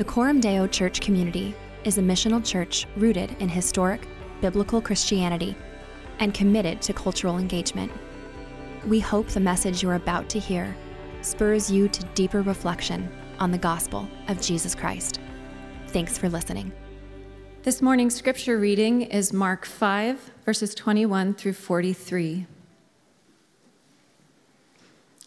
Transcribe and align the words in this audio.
The 0.00 0.06
Coram 0.06 0.40
Deo 0.40 0.66
Church 0.66 1.02
community 1.02 1.54
is 1.84 1.98
a 1.98 2.00
missional 2.00 2.42
church 2.42 2.86
rooted 2.96 3.36
in 3.38 3.50
historic, 3.50 4.08
biblical 4.40 4.80
Christianity 4.80 5.54
and 6.20 6.32
committed 6.32 6.80
to 6.80 6.94
cultural 6.94 7.36
engagement. 7.36 7.92
We 8.86 8.98
hope 8.98 9.28
the 9.28 9.40
message 9.40 9.82
you're 9.82 9.96
about 9.96 10.30
to 10.30 10.38
hear 10.38 10.74
spurs 11.20 11.70
you 11.70 11.86
to 11.88 12.02
deeper 12.14 12.40
reflection 12.40 13.12
on 13.40 13.50
the 13.50 13.58
gospel 13.58 14.08
of 14.28 14.40
Jesus 14.40 14.74
Christ. 14.74 15.20
Thanks 15.88 16.16
for 16.16 16.30
listening. 16.30 16.72
This 17.64 17.82
morning's 17.82 18.14
scripture 18.14 18.58
reading 18.58 19.02
is 19.02 19.34
Mark 19.34 19.66
5, 19.66 20.30
verses 20.46 20.74
21 20.74 21.34
through 21.34 21.52
43. 21.52 22.46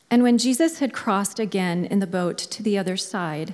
And 0.09 0.23
when 0.23 0.39
Jesus 0.39 0.79
had 0.79 0.93
crossed 0.93 1.37
again 1.37 1.85
in 1.85 1.99
the 1.99 2.07
boat 2.07 2.39
to 2.39 2.63
the 2.63 2.79
other 2.79 2.97
side, 2.97 3.53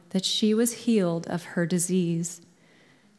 that 0.11 0.25
she 0.25 0.53
was 0.53 0.85
healed 0.85 1.27
of 1.27 1.43
her 1.43 1.65
disease. 1.65 2.41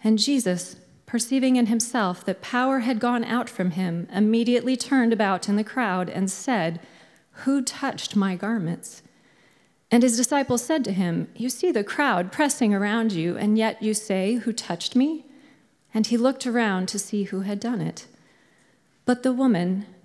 And 0.05 0.19
Jesus, 0.19 0.77
perceiving 1.07 1.57
in 1.57 1.67
himself 1.67 2.25
that 2.25 2.41
power 2.41 2.81
had 2.81 3.01
gone 3.01 3.25
out 3.25 3.51
from 3.51 3.73
him, 3.73 4.09
immediately 4.13 4.77
turned 4.77 5.13
about 5.13 5.49
in 5.49 5.57
the 5.57 5.65
crowd 5.65 6.09
and 6.09 6.31
said, 6.31 6.81
Who 7.45 7.63
touched 7.63 8.17
my 8.17 8.37
garments? 8.37 9.03
And 9.91 10.03
his 10.03 10.17
disciples 10.17 10.65
said 10.65 10.85
to 10.85 10.93
him, 10.93 11.29
You 11.37 11.51
see 11.51 11.71
the 11.71 11.85
crowd 11.85 12.33
pressing 12.33 12.73
around 12.73 13.13
you, 13.13 13.37
and 13.37 13.59
yet 13.59 13.83
you 13.83 13.93
say, 13.93 14.37
Who 14.37 14.53
touched 14.53 14.97
me? 14.97 15.27
And 15.93 16.07
he 16.07 16.17
looked 16.17 16.47
around 16.47 16.89
to 16.89 16.99
see 16.99 17.25
who 17.25 17.41
had 17.41 17.61
done 17.61 17.83
it. 17.83 18.07
But 19.05 19.23
the 19.23 19.33
woman, 19.33 19.87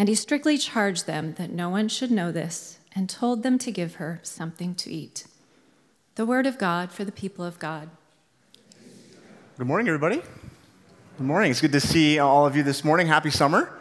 And 0.00 0.08
he 0.08 0.14
strictly 0.14 0.56
charged 0.56 1.06
them 1.06 1.34
that 1.34 1.50
no 1.50 1.68
one 1.68 1.86
should 1.88 2.10
know 2.10 2.32
this, 2.32 2.78
and 2.94 3.06
told 3.06 3.42
them 3.42 3.58
to 3.58 3.70
give 3.70 3.96
her 3.96 4.18
something 4.22 4.74
to 4.76 4.90
eat. 4.90 5.26
The 6.14 6.24
word 6.24 6.46
of 6.46 6.56
God 6.56 6.90
for 6.90 7.04
the 7.04 7.12
people 7.12 7.44
of 7.44 7.58
God. 7.58 7.90
Good 9.58 9.66
morning, 9.66 9.86
everybody. 9.88 10.22
Good 11.18 11.26
morning. 11.26 11.50
It's 11.50 11.60
good 11.60 11.72
to 11.72 11.80
see 11.80 12.18
all 12.18 12.46
of 12.46 12.56
you 12.56 12.62
this 12.62 12.82
morning. 12.82 13.08
Happy 13.08 13.28
summer. 13.28 13.78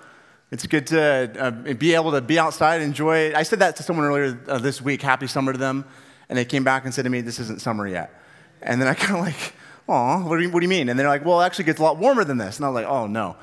It's 0.52 0.68
good 0.68 0.88
to 0.88 1.32
uh, 1.40 1.52
be 1.76 1.94
able 1.94 2.12
to 2.12 2.20
be 2.20 2.38
outside, 2.38 2.82
enjoy 2.82 3.20
it. 3.20 3.36
I 3.36 3.44
said 3.44 3.60
that 3.60 3.78
to 3.78 3.84
someone 3.84 4.06
earlier 4.06 4.38
uh, 4.50 4.58
this 4.58 4.82
week, 4.82 5.02
happy 5.02 5.28
summer 5.28 5.54
to 5.54 5.58
them, 5.58 5.86
and 6.28 6.38
they 6.38 6.44
came 6.44 6.66
back 6.66 6.84
and 6.84 6.94
said 6.94 7.04
to 7.04 7.10
me, 7.10 7.22
This 7.22 7.40
isn't 7.40 7.62
summer 7.62 7.88
yet. 7.88 8.14
And 8.62 8.82
then 8.82 8.90
I 8.90 8.94
kind 8.94 9.20
of 9.20 9.26
like, 9.26 9.54
Oh, 9.88 10.18
what, 10.26 10.46
what 10.52 10.60
do 10.60 10.66
you 10.66 10.68
mean? 10.68 10.90
And 10.90 11.00
they're 11.00 11.08
like, 11.08 11.24
Well, 11.24 11.40
it 11.40 11.46
actually 11.46 11.64
gets 11.64 11.80
a 11.80 11.84
lot 11.84 11.96
warmer 11.98 12.26
than 12.26 12.38
this. 12.38 12.58
And 12.58 12.66
I 12.66 12.68
was 12.68 12.76
like, 12.76 12.88
Oh, 12.88 13.08
no. 13.08 13.38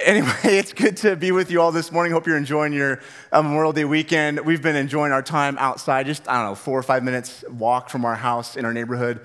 Anyway, 0.00 0.34
it's 0.44 0.72
good 0.72 0.96
to 0.98 1.16
be 1.16 1.32
with 1.32 1.50
you 1.50 1.60
all 1.60 1.72
this 1.72 1.90
morning. 1.92 2.12
Hope 2.12 2.26
you're 2.26 2.36
enjoying 2.36 2.72
your 2.72 3.00
uh, 3.32 3.42
Memorial 3.42 3.72
Day 3.72 3.84
weekend. 3.84 4.40
We've 4.40 4.62
been 4.62 4.76
enjoying 4.76 5.12
our 5.12 5.22
time 5.22 5.56
outside, 5.58 6.06
just, 6.06 6.28
I 6.28 6.42
don't 6.42 6.50
know, 6.50 6.54
four 6.54 6.78
or 6.78 6.82
five 6.82 7.02
minutes 7.02 7.44
walk 7.48 7.90
from 7.90 8.04
our 8.04 8.14
house 8.14 8.56
in 8.56 8.64
our 8.64 8.72
neighborhood. 8.72 9.20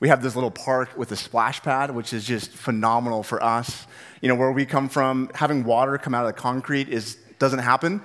We 0.00 0.08
have 0.08 0.22
this 0.22 0.34
little 0.34 0.50
park 0.50 0.96
with 0.96 1.12
a 1.12 1.16
splash 1.16 1.62
pad, 1.62 1.94
which 1.94 2.12
is 2.12 2.24
just 2.24 2.50
phenomenal 2.50 3.22
for 3.22 3.42
us. 3.42 3.86
You 4.20 4.28
know, 4.28 4.34
where 4.34 4.52
we 4.52 4.66
come 4.66 4.88
from, 4.88 5.30
having 5.34 5.64
water 5.64 5.96
come 5.98 6.14
out 6.14 6.26
of 6.26 6.34
the 6.34 6.40
concrete 6.40 6.88
is, 6.88 7.16
doesn't 7.38 7.60
happen. 7.60 8.02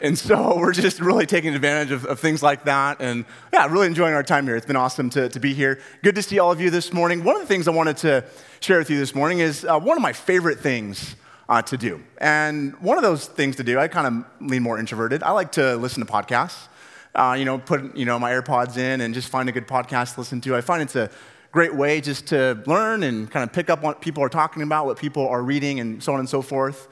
And 0.00 0.16
so 0.16 0.56
we're 0.58 0.72
just 0.72 1.00
really 1.00 1.26
taking 1.26 1.54
advantage 1.54 1.90
of, 1.90 2.06
of, 2.06 2.20
things 2.20 2.42
like 2.42 2.64
that. 2.64 3.00
And 3.00 3.24
yeah, 3.52 3.66
really 3.66 3.86
enjoying 3.86 4.14
our 4.14 4.22
time 4.22 4.46
here. 4.46 4.56
It's 4.56 4.66
been 4.66 4.76
awesome 4.76 5.10
to, 5.10 5.28
to 5.28 5.40
be 5.40 5.54
here. 5.54 5.80
Good 6.02 6.14
to 6.14 6.22
see 6.22 6.38
all 6.38 6.52
of 6.52 6.60
you 6.60 6.70
this 6.70 6.92
morning. 6.92 7.24
One 7.24 7.36
of 7.36 7.42
the 7.42 7.48
things 7.48 7.68
I 7.68 7.72
wanted 7.72 7.98
to 7.98 8.24
share 8.60 8.78
with 8.78 8.90
you 8.90 8.98
this 8.98 9.14
morning 9.14 9.40
is 9.40 9.64
uh, 9.64 9.78
one 9.78 9.96
of 9.96 10.02
my 10.02 10.12
favorite 10.12 10.60
things 10.60 11.16
uh, 11.48 11.62
to 11.62 11.76
do. 11.76 12.02
And 12.18 12.74
one 12.80 12.98
of 12.98 13.02
those 13.02 13.26
things 13.26 13.56
to 13.56 13.64
do, 13.64 13.78
I 13.78 13.88
kind 13.88 14.06
of 14.06 14.48
lean 14.50 14.62
more 14.62 14.78
introverted. 14.78 15.22
I 15.22 15.30
like 15.30 15.52
to 15.52 15.76
listen 15.76 16.04
to 16.04 16.12
podcasts 16.12 16.68
uh, 17.14 17.34
you 17.38 17.44
know, 17.44 17.58
put 17.58 17.96
you 17.96 18.04
know 18.04 18.18
my 18.18 18.32
AirPods 18.32 18.76
in 18.76 19.00
and 19.00 19.12
just 19.12 19.28
find 19.28 19.48
a 19.48 19.52
good 19.52 19.66
podcast 19.66 20.14
to 20.14 20.20
listen 20.20 20.40
to. 20.42 20.54
I 20.54 20.60
find 20.60 20.82
it's 20.82 20.96
a 20.96 21.10
great 21.50 21.74
way 21.74 22.00
just 22.00 22.26
to 22.28 22.62
learn 22.66 23.02
and 23.02 23.30
kind 23.30 23.42
of 23.42 23.52
pick 23.52 23.70
up 23.70 23.82
what 23.82 24.00
people 24.00 24.22
are 24.22 24.28
talking 24.28 24.62
about, 24.62 24.86
what 24.86 24.98
people 24.98 25.26
are 25.26 25.42
reading, 25.42 25.80
and 25.80 26.02
so 26.02 26.12
on 26.12 26.20
and 26.20 26.28
so 26.28 26.42
forth. 26.42 26.88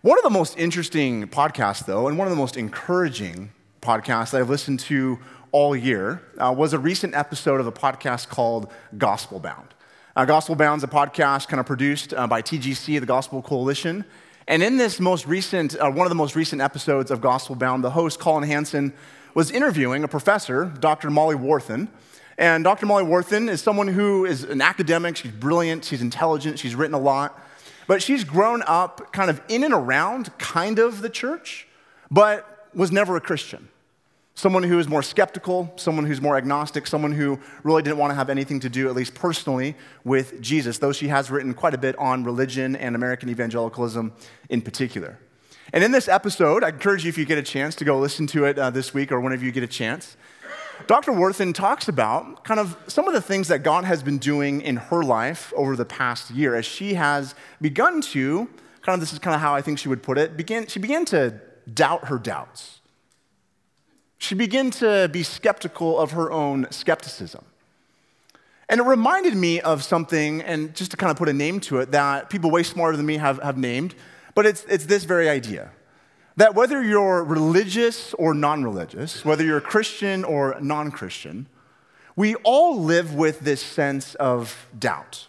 One 0.00 0.18
of 0.18 0.24
the 0.24 0.30
most 0.30 0.58
interesting 0.58 1.26
podcasts, 1.28 1.86
though, 1.86 2.08
and 2.08 2.18
one 2.18 2.26
of 2.26 2.30
the 2.30 2.36
most 2.36 2.56
encouraging 2.56 3.52
podcasts 3.80 4.32
that 4.32 4.40
I've 4.40 4.50
listened 4.50 4.80
to 4.80 5.18
all 5.52 5.76
year 5.76 6.22
uh, 6.38 6.52
was 6.56 6.72
a 6.72 6.78
recent 6.78 7.14
episode 7.14 7.60
of 7.60 7.66
a 7.66 7.72
podcast 7.72 8.28
called 8.28 8.72
Gospel 8.98 9.38
Bound. 9.38 9.73
Uh, 10.16 10.24
Gospel 10.24 10.54
Bound 10.54 10.78
is 10.78 10.84
a 10.84 10.86
podcast 10.86 11.48
kind 11.48 11.58
of 11.58 11.66
produced 11.66 12.14
uh, 12.14 12.28
by 12.28 12.40
TGC, 12.40 13.00
the 13.00 13.06
Gospel 13.06 13.42
Coalition. 13.42 14.04
And 14.46 14.62
in 14.62 14.76
this 14.76 15.00
most 15.00 15.26
recent, 15.26 15.74
uh, 15.74 15.90
one 15.90 16.06
of 16.06 16.08
the 16.08 16.14
most 16.14 16.36
recent 16.36 16.62
episodes 16.62 17.10
of 17.10 17.20
Gospel 17.20 17.56
Bound, 17.56 17.82
the 17.82 17.90
host, 17.90 18.20
Colin 18.20 18.44
Hansen, 18.44 18.92
was 19.34 19.50
interviewing 19.50 20.04
a 20.04 20.08
professor, 20.08 20.66
Dr. 20.78 21.10
Molly 21.10 21.34
Worthen. 21.34 21.88
And 22.38 22.62
Dr. 22.62 22.86
Molly 22.86 23.02
Worthen 23.02 23.48
is 23.48 23.60
someone 23.60 23.88
who 23.88 24.24
is 24.24 24.44
an 24.44 24.60
academic. 24.60 25.16
She's 25.16 25.32
brilliant, 25.32 25.84
she's 25.84 26.00
intelligent, 26.00 26.60
she's 26.60 26.76
written 26.76 26.94
a 26.94 27.00
lot. 27.00 27.36
but 27.88 28.00
she's 28.00 28.22
grown 28.22 28.62
up 28.68 29.12
kind 29.12 29.30
of 29.30 29.42
in 29.48 29.64
and 29.64 29.74
around 29.74 30.30
kind 30.38 30.78
of 30.78 31.02
the 31.02 31.10
church, 31.10 31.66
but 32.08 32.68
was 32.72 32.92
never 32.92 33.16
a 33.16 33.20
Christian. 33.20 33.68
Someone 34.36 34.64
who 34.64 34.80
is 34.80 34.88
more 34.88 35.02
skeptical, 35.02 35.72
someone 35.76 36.04
who's 36.04 36.20
more 36.20 36.36
agnostic, 36.36 36.88
someone 36.88 37.12
who 37.12 37.38
really 37.62 37.82
didn't 37.82 37.98
want 37.98 38.10
to 38.10 38.16
have 38.16 38.28
anything 38.28 38.58
to 38.60 38.68
do, 38.68 38.88
at 38.88 38.94
least 38.94 39.14
personally, 39.14 39.76
with 40.02 40.40
Jesus, 40.40 40.78
though 40.78 40.92
she 40.92 41.06
has 41.06 41.30
written 41.30 41.54
quite 41.54 41.72
a 41.72 41.78
bit 41.78 41.96
on 41.98 42.24
religion 42.24 42.74
and 42.74 42.96
American 42.96 43.30
evangelicalism 43.30 44.12
in 44.48 44.60
particular. 44.60 45.20
And 45.72 45.84
in 45.84 45.92
this 45.92 46.08
episode, 46.08 46.64
I 46.64 46.70
encourage 46.70 47.04
you, 47.04 47.10
if 47.10 47.16
you 47.16 47.24
get 47.24 47.38
a 47.38 47.42
chance, 47.42 47.76
to 47.76 47.84
go 47.84 47.98
listen 47.98 48.26
to 48.28 48.44
it 48.44 48.58
uh, 48.58 48.70
this 48.70 48.92
week 48.92 49.12
or 49.12 49.20
whenever 49.20 49.44
you 49.44 49.52
get 49.52 49.62
a 49.62 49.68
chance. 49.68 50.16
Dr. 50.88 51.12
Worthen 51.12 51.52
talks 51.52 51.86
about 51.88 52.44
kind 52.44 52.58
of 52.58 52.76
some 52.88 53.06
of 53.06 53.14
the 53.14 53.22
things 53.22 53.46
that 53.48 53.62
God 53.62 53.84
has 53.84 54.02
been 54.02 54.18
doing 54.18 54.60
in 54.60 54.76
her 54.76 55.04
life 55.04 55.52
over 55.56 55.76
the 55.76 55.84
past 55.84 56.32
year 56.32 56.56
as 56.56 56.66
she 56.66 56.94
has 56.94 57.36
begun 57.60 58.00
to, 58.00 58.48
kind 58.82 58.94
of 58.94 59.00
this 59.00 59.12
is 59.12 59.20
kind 59.20 59.36
of 59.36 59.40
how 59.40 59.54
I 59.54 59.62
think 59.62 59.78
she 59.78 59.88
would 59.88 60.02
put 60.02 60.18
it, 60.18 60.36
begin, 60.36 60.66
she 60.66 60.80
began 60.80 61.04
to 61.06 61.40
doubt 61.72 62.08
her 62.08 62.18
doubts 62.18 62.80
she 64.24 64.34
began 64.34 64.70
to 64.70 65.08
be 65.12 65.22
skeptical 65.22 65.98
of 65.98 66.12
her 66.12 66.32
own 66.32 66.66
skepticism. 66.70 67.44
And 68.68 68.80
it 68.80 68.84
reminded 68.84 69.36
me 69.36 69.60
of 69.60 69.84
something, 69.84 70.40
and 70.40 70.74
just 70.74 70.90
to 70.92 70.96
kind 70.96 71.10
of 71.10 71.18
put 71.18 71.28
a 71.28 71.32
name 71.32 71.60
to 71.60 71.78
it, 71.78 71.92
that 71.92 72.30
people 72.30 72.50
way 72.50 72.62
smarter 72.62 72.96
than 72.96 73.04
me 73.04 73.18
have, 73.18 73.40
have 73.42 73.58
named, 73.58 73.94
but 74.34 74.46
it's, 74.46 74.64
it's 74.64 74.86
this 74.86 75.04
very 75.04 75.28
idea 75.28 75.70
that 76.36 76.54
whether 76.54 76.82
you're 76.82 77.22
religious 77.22 78.12
or 78.14 78.34
non 78.34 78.64
religious, 78.64 79.24
whether 79.24 79.44
you're 79.44 79.60
Christian 79.60 80.24
or 80.24 80.56
non 80.60 80.90
Christian, 80.90 81.46
we 82.16 82.34
all 82.36 82.80
live 82.80 83.14
with 83.14 83.40
this 83.40 83.62
sense 83.62 84.14
of 84.16 84.66
doubt. 84.76 85.26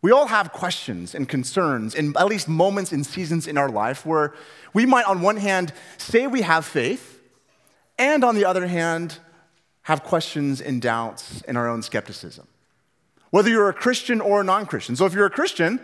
We 0.00 0.12
all 0.12 0.28
have 0.28 0.52
questions 0.52 1.14
and 1.14 1.28
concerns, 1.28 1.94
and 1.94 2.16
at 2.16 2.26
least 2.26 2.48
moments 2.48 2.92
and 2.92 3.04
seasons 3.04 3.46
in 3.46 3.58
our 3.58 3.68
life 3.68 4.06
where 4.06 4.32
we 4.72 4.86
might, 4.86 5.06
on 5.06 5.20
one 5.20 5.36
hand, 5.36 5.72
say 5.96 6.26
we 6.26 6.42
have 6.42 6.64
faith, 6.64 7.17
and 7.98 8.24
on 8.24 8.34
the 8.34 8.44
other 8.44 8.66
hand, 8.66 9.18
have 9.82 10.04
questions 10.04 10.60
and 10.60 10.80
doubts 10.80 11.42
in 11.42 11.56
our 11.56 11.68
own 11.68 11.82
skepticism. 11.82 12.46
Whether 13.30 13.50
you're 13.50 13.68
a 13.68 13.74
Christian 13.74 14.20
or 14.20 14.40
a 14.40 14.44
non 14.44 14.66
Christian. 14.66 14.96
So 14.96 15.06
if 15.06 15.14
you're 15.14 15.26
a 15.26 15.30
Christian, 15.30 15.80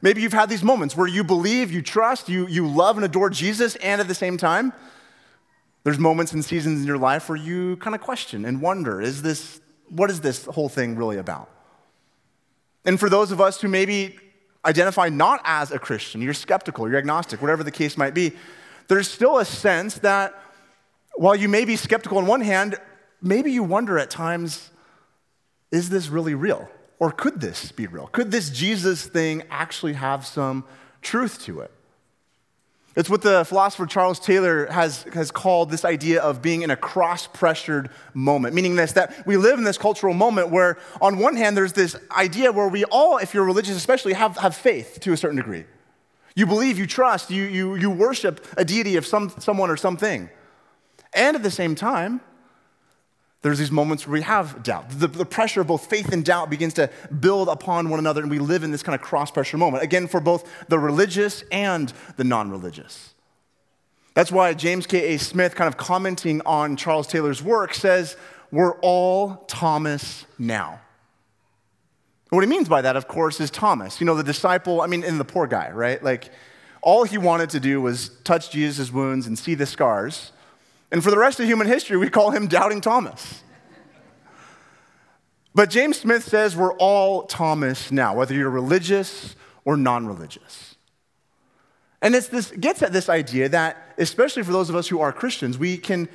maybe 0.00 0.22
you've 0.22 0.32
had 0.32 0.48
these 0.48 0.62
moments 0.62 0.96
where 0.96 1.06
you 1.06 1.24
believe, 1.24 1.70
you 1.70 1.82
trust, 1.82 2.28
you, 2.28 2.46
you 2.46 2.66
love 2.66 2.96
and 2.96 3.04
adore 3.04 3.30
Jesus, 3.30 3.76
and 3.76 4.00
at 4.00 4.08
the 4.08 4.14
same 4.14 4.36
time, 4.36 4.72
there's 5.84 5.98
moments 5.98 6.32
and 6.32 6.44
seasons 6.44 6.80
in 6.80 6.86
your 6.86 6.98
life 6.98 7.28
where 7.28 7.36
you 7.36 7.76
kind 7.76 7.94
of 7.94 8.00
question 8.00 8.44
and 8.44 8.60
wonder 8.60 9.00
is 9.00 9.22
this, 9.22 9.60
what 9.88 10.10
is 10.10 10.20
this 10.20 10.44
whole 10.44 10.68
thing 10.68 10.96
really 10.96 11.18
about? 11.18 11.50
And 12.84 12.98
for 12.98 13.08
those 13.08 13.32
of 13.32 13.40
us 13.40 13.60
who 13.60 13.68
maybe 13.68 14.18
identify 14.64 15.08
not 15.08 15.40
as 15.44 15.70
a 15.70 15.78
Christian, 15.78 16.20
you're 16.20 16.34
skeptical, 16.34 16.88
you're 16.88 16.98
agnostic, 16.98 17.40
whatever 17.40 17.62
the 17.62 17.70
case 17.70 17.96
might 17.96 18.14
be, 18.14 18.32
there's 18.88 19.08
still 19.08 19.38
a 19.38 19.44
sense 19.44 19.94
that 19.98 20.34
while 21.18 21.34
you 21.34 21.48
may 21.48 21.64
be 21.64 21.76
skeptical 21.76 22.18
on 22.18 22.26
one 22.26 22.40
hand, 22.40 22.76
maybe 23.20 23.50
you 23.50 23.62
wonder 23.62 23.98
at 23.98 24.10
times 24.10 24.70
is 25.70 25.90
this 25.90 26.08
really 26.08 26.34
real? 26.34 26.68
Or 26.98 27.12
could 27.12 27.40
this 27.40 27.72
be 27.72 27.86
real? 27.86 28.06
Could 28.06 28.30
this 28.30 28.50
Jesus 28.50 29.06
thing 29.06 29.42
actually 29.50 29.92
have 29.94 30.24
some 30.26 30.64
truth 31.02 31.42
to 31.44 31.60
it? 31.60 31.70
It's 32.96 33.10
what 33.10 33.22
the 33.22 33.44
philosopher 33.44 33.86
Charles 33.86 34.18
Taylor 34.18 34.66
has, 34.66 35.04
has 35.12 35.30
called 35.30 35.70
this 35.70 35.84
idea 35.84 36.20
of 36.20 36.42
being 36.42 36.62
in 36.62 36.70
a 36.70 36.76
cross 36.76 37.28
pressured 37.28 37.90
moment, 38.14 38.54
meaning 38.54 38.74
this 38.74 38.92
that 38.92 39.24
we 39.26 39.36
live 39.36 39.58
in 39.58 39.64
this 39.64 39.78
cultural 39.78 40.14
moment 40.14 40.50
where, 40.50 40.78
on 41.00 41.18
one 41.18 41.36
hand, 41.36 41.56
there's 41.56 41.74
this 41.74 41.96
idea 42.10 42.50
where 42.50 42.66
we 42.66 42.84
all, 42.86 43.18
if 43.18 43.34
you're 43.34 43.44
religious 43.44 43.76
especially, 43.76 44.14
have, 44.14 44.36
have 44.38 44.56
faith 44.56 44.98
to 45.02 45.12
a 45.12 45.16
certain 45.16 45.36
degree. 45.36 45.64
You 46.34 46.46
believe, 46.46 46.78
you 46.78 46.86
trust, 46.86 47.30
you, 47.30 47.44
you, 47.44 47.74
you 47.76 47.90
worship 47.90 48.44
a 48.56 48.64
deity 48.64 48.96
of 48.96 49.06
some, 49.06 49.30
someone 49.38 49.70
or 49.70 49.76
something. 49.76 50.28
And 51.14 51.36
at 51.36 51.42
the 51.42 51.50
same 51.50 51.74
time, 51.74 52.20
there's 53.42 53.58
these 53.58 53.70
moments 53.70 54.06
where 54.06 54.14
we 54.14 54.22
have 54.22 54.62
doubt. 54.62 54.90
The, 54.90 55.06
the, 55.06 55.24
pressure 55.24 55.60
of 55.60 55.68
both 55.68 55.86
faith 55.86 56.12
and 56.12 56.24
doubt 56.24 56.50
begins 56.50 56.74
to 56.74 56.90
build 57.20 57.48
upon 57.48 57.88
one 57.88 58.00
another, 58.00 58.20
and 58.20 58.30
we 58.30 58.40
live 58.40 58.64
in 58.64 58.72
this 58.72 58.82
kind 58.82 58.94
of 58.94 59.00
cross 59.00 59.30
pressure 59.30 59.56
moment. 59.56 59.84
Again, 59.84 60.08
for 60.08 60.20
both 60.20 60.50
the 60.68 60.78
religious 60.78 61.44
and 61.52 61.92
the 62.16 62.24
non 62.24 62.50
religious. 62.50 63.14
That's 64.14 64.32
why 64.32 64.52
James 64.54 64.88
K.A. 64.88 65.18
Smith, 65.18 65.54
kind 65.54 65.68
of 65.68 65.76
commenting 65.76 66.42
on 66.44 66.74
Charles 66.74 67.06
Taylor's 67.06 67.40
work, 67.40 67.74
says, 67.74 68.16
We're 68.50 68.74
all 68.80 69.44
Thomas 69.46 70.26
now. 70.36 70.80
what 72.30 72.40
he 72.40 72.50
means 72.50 72.68
by 72.68 72.82
that, 72.82 72.96
of 72.96 73.06
course, 73.06 73.40
is 73.40 73.52
Thomas. 73.52 74.00
You 74.00 74.06
know, 74.06 74.16
the 74.16 74.24
disciple, 74.24 74.80
I 74.80 74.88
mean, 74.88 75.04
and 75.04 75.20
the 75.20 75.24
poor 75.24 75.46
guy, 75.46 75.70
right? 75.70 76.02
Like, 76.02 76.30
all 76.82 77.04
he 77.04 77.18
wanted 77.18 77.50
to 77.50 77.60
do 77.60 77.80
was 77.80 78.08
touch 78.24 78.50
Jesus' 78.50 78.90
wounds 78.90 79.28
and 79.28 79.38
see 79.38 79.54
the 79.54 79.66
scars. 79.66 80.32
And 80.90 81.04
for 81.04 81.10
the 81.10 81.18
rest 81.18 81.38
of 81.40 81.46
human 81.46 81.66
history, 81.66 81.96
we 81.96 82.08
call 82.08 82.30
him 82.30 82.46
Doubting 82.46 82.80
Thomas. 82.80 83.42
But 85.54 85.70
James 85.70 85.98
Smith 85.98 86.24
says 86.24 86.56
we're 86.56 86.74
all 86.74 87.24
Thomas 87.24 87.90
now, 87.90 88.14
whether 88.14 88.34
you're 88.34 88.50
religious 88.50 89.34
or 89.64 89.76
non 89.76 90.06
religious. 90.06 90.76
And 92.00 92.14
it's 92.14 92.28
this 92.28 92.52
gets 92.52 92.82
at 92.82 92.92
this 92.92 93.08
idea 93.08 93.48
that, 93.48 93.94
especially 93.98 94.44
for 94.44 94.52
those 94.52 94.70
of 94.70 94.76
us 94.76 94.86
who 94.86 95.00
are 95.00 95.12
Christians, 95.12 95.58
we 95.58 95.76
can 95.76 96.08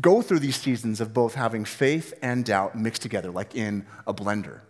go 0.00 0.22
through 0.22 0.38
these 0.38 0.56
seasons 0.56 1.00
of 1.00 1.12
both 1.12 1.34
having 1.34 1.64
faith 1.64 2.14
and 2.22 2.44
doubt 2.44 2.76
mixed 2.76 3.02
together, 3.02 3.30
like 3.30 3.54
in 3.54 3.86
a 4.06 4.14
blender. 4.14 4.60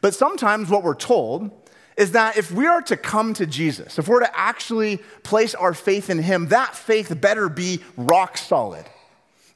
But 0.00 0.14
sometimes 0.14 0.70
what 0.70 0.82
we're 0.82 0.94
told 0.94 1.50
is 1.96 2.12
that 2.12 2.36
if 2.36 2.50
we 2.50 2.66
are 2.66 2.82
to 2.82 2.96
come 2.96 3.34
to 3.34 3.46
Jesus, 3.46 3.98
if 3.98 4.08
we're 4.08 4.20
to 4.20 4.38
actually 4.38 4.98
place 5.22 5.54
our 5.54 5.74
faith 5.74 6.10
in 6.10 6.18
Him, 6.18 6.48
that 6.48 6.74
faith 6.74 7.20
better 7.20 7.48
be 7.48 7.80
rock 7.96 8.36
solid. 8.36 8.84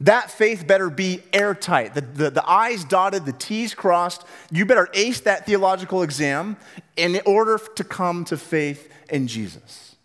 That 0.00 0.31
faith 0.31 0.67
better 0.67 0.90
be 0.90 1.23
airtight. 1.32 1.94
The, 1.94 2.02
the, 2.02 2.31
the, 2.31 2.49
I's 2.49 2.85
dotted, 2.85 3.26
the 3.26 3.32
T's 3.32 3.75
crossed. 3.75 4.25
You 4.50 4.64
better 4.64 4.88
ace 4.94 5.20
that 5.20 5.44
theological 5.44 6.02
exam 6.02 6.56
in 6.96 7.20
order 7.26 7.58
to 7.75 7.82
come 7.82 8.25
to 8.26 8.37
faith 8.37 8.88
in 9.11 9.26
Jesus. 9.26 9.96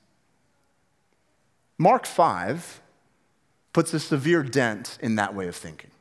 Mark 1.77 2.07
5 2.07 2.81
puts 3.71 3.93
a 3.93 3.99
severe 3.99 4.41
dent 4.41 4.97
in 5.01 5.15
that 5.15 5.35
way 5.35 5.47
of 5.47 5.55
thinking. 5.55 5.91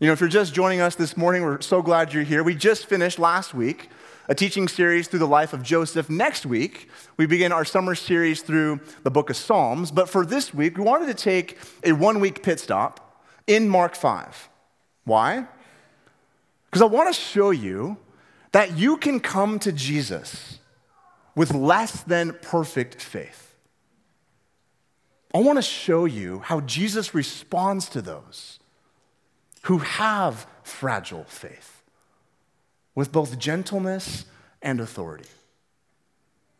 You 0.00 0.06
know, 0.06 0.12
if 0.14 0.20
you're 0.20 0.28
just 0.28 0.54
joining 0.54 0.80
us 0.80 0.94
this 0.94 1.16
morning, 1.16 1.42
we're 1.42 1.60
so 1.60 1.82
glad 1.82 2.14
you're 2.14 2.24
here. 2.24 2.42
We 2.42 2.54
just 2.54 2.86
finished 2.86 3.18
last 3.18 3.52
week 3.54 3.90
a 4.28 4.34
teaching 4.34 4.68
series 4.68 5.08
through 5.08 5.18
the 5.18 5.26
life 5.26 5.52
of 5.52 5.62
Joseph. 5.62 6.08
Next 6.08 6.46
week, 6.46 6.88
we 7.16 7.26
begin 7.26 7.52
our 7.52 7.64
summer 7.64 7.94
series 7.94 8.42
through 8.42 8.80
the 9.02 9.10
book 9.10 9.30
of 9.30 9.36
Psalms. 9.36 9.90
But 9.90 10.08
for 10.08 10.24
this 10.24 10.54
week, 10.54 10.78
we 10.78 10.84
wanted 10.84 11.06
to 11.06 11.14
take 11.14 11.58
a 11.82 11.92
one 11.92 12.20
week 12.20 12.42
pit 12.42 12.58
stop 12.58 13.22
in 13.46 13.68
Mark 13.68 13.94
5. 13.94 14.48
Why? 15.04 15.46
Because 16.66 16.82
I 16.82 16.86
want 16.86 17.14
to 17.14 17.20
show 17.20 17.50
you 17.50 17.98
that 18.52 18.78
you 18.78 18.96
can 18.96 19.20
come 19.20 19.58
to 19.58 19.72
Jesus 19.72 20.58
with 21.34 21.52
less 21.52 22.02
than 22.02 22.32
perfect 22.40 23.02
faith. 23.02 23.56
I 25.34 25.38
want 25.38 25.58
to 25.58 25.62
show 25.62 26.04
you 26.04 26.38
how 26.38 26.60
Jesus 26.60 27.12
responds 27.12 27.88
to 27.90 28.00
those 28.00 28.60
who 29.62 29.78
have 29.78 30.46
fragile 30.62 31.24
faith 31.24 31.73
with 32.94 33.12
both 33.12 33.38
gentleness 33.38 34.24
and 34.62 34.80
authority. 34.80 35.28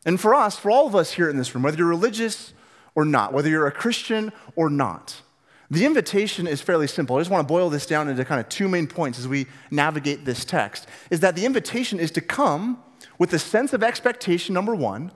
And 0.04 0.20
for 0.20 0.34
us, 0.34 0.58
for 0.58 0.70
all 0.70 0.86
of 0.86 0.94
us 0.94 1.12
here 1.12 1.30
in 1.30 1.36
this 1.36 1.54
room, 1.54 1.62
whether 1.62 1.78
you're 1.78 1.86
religious 1.86 2.52
or 2.94 3.04
not, 3.04 3.32
whether 3.32 3.48
you're 3.48 3.66
a 3.66 3.72
Christian 3.72 4.32
or 4.54 4.68
not, 4.68 5.22
the 5.70 5.86
invitation 5.86 6.46
is 6.46 6.60
fairly 6.60 6.86
simple. 6.86 7.16
I 7.16 7.20
just 7.20 7.30
want 7.30 7.46
to 7.46 7.52
boil 7.52 7.70
this 7.70 7.86
down 7.86 8.08
into 8.08 8.24
kind 8.24 8.40
of 8.40 8.48
two 8.48 8.68
main 8.68 8.86
points 8.86 9.18
as 9.18 9.26
we 9.26 9.46
navigate 9.70 10.24
this 10.24 10.44
text. 10.44 10.86
Is 11.10 11.20
that 11.20 11.34
the 11.36 11.46
invitation 11.46 11.98
is 11.98 12.10
to 12.12 12.20
come 12.20 12.82
with 13.18 13.32
a 13.32 13.38
sense 13.38 13.72
of 13.72 13.82
expectation, 13.82 14.54
number 14.54 14.74
one, 14.74 15.10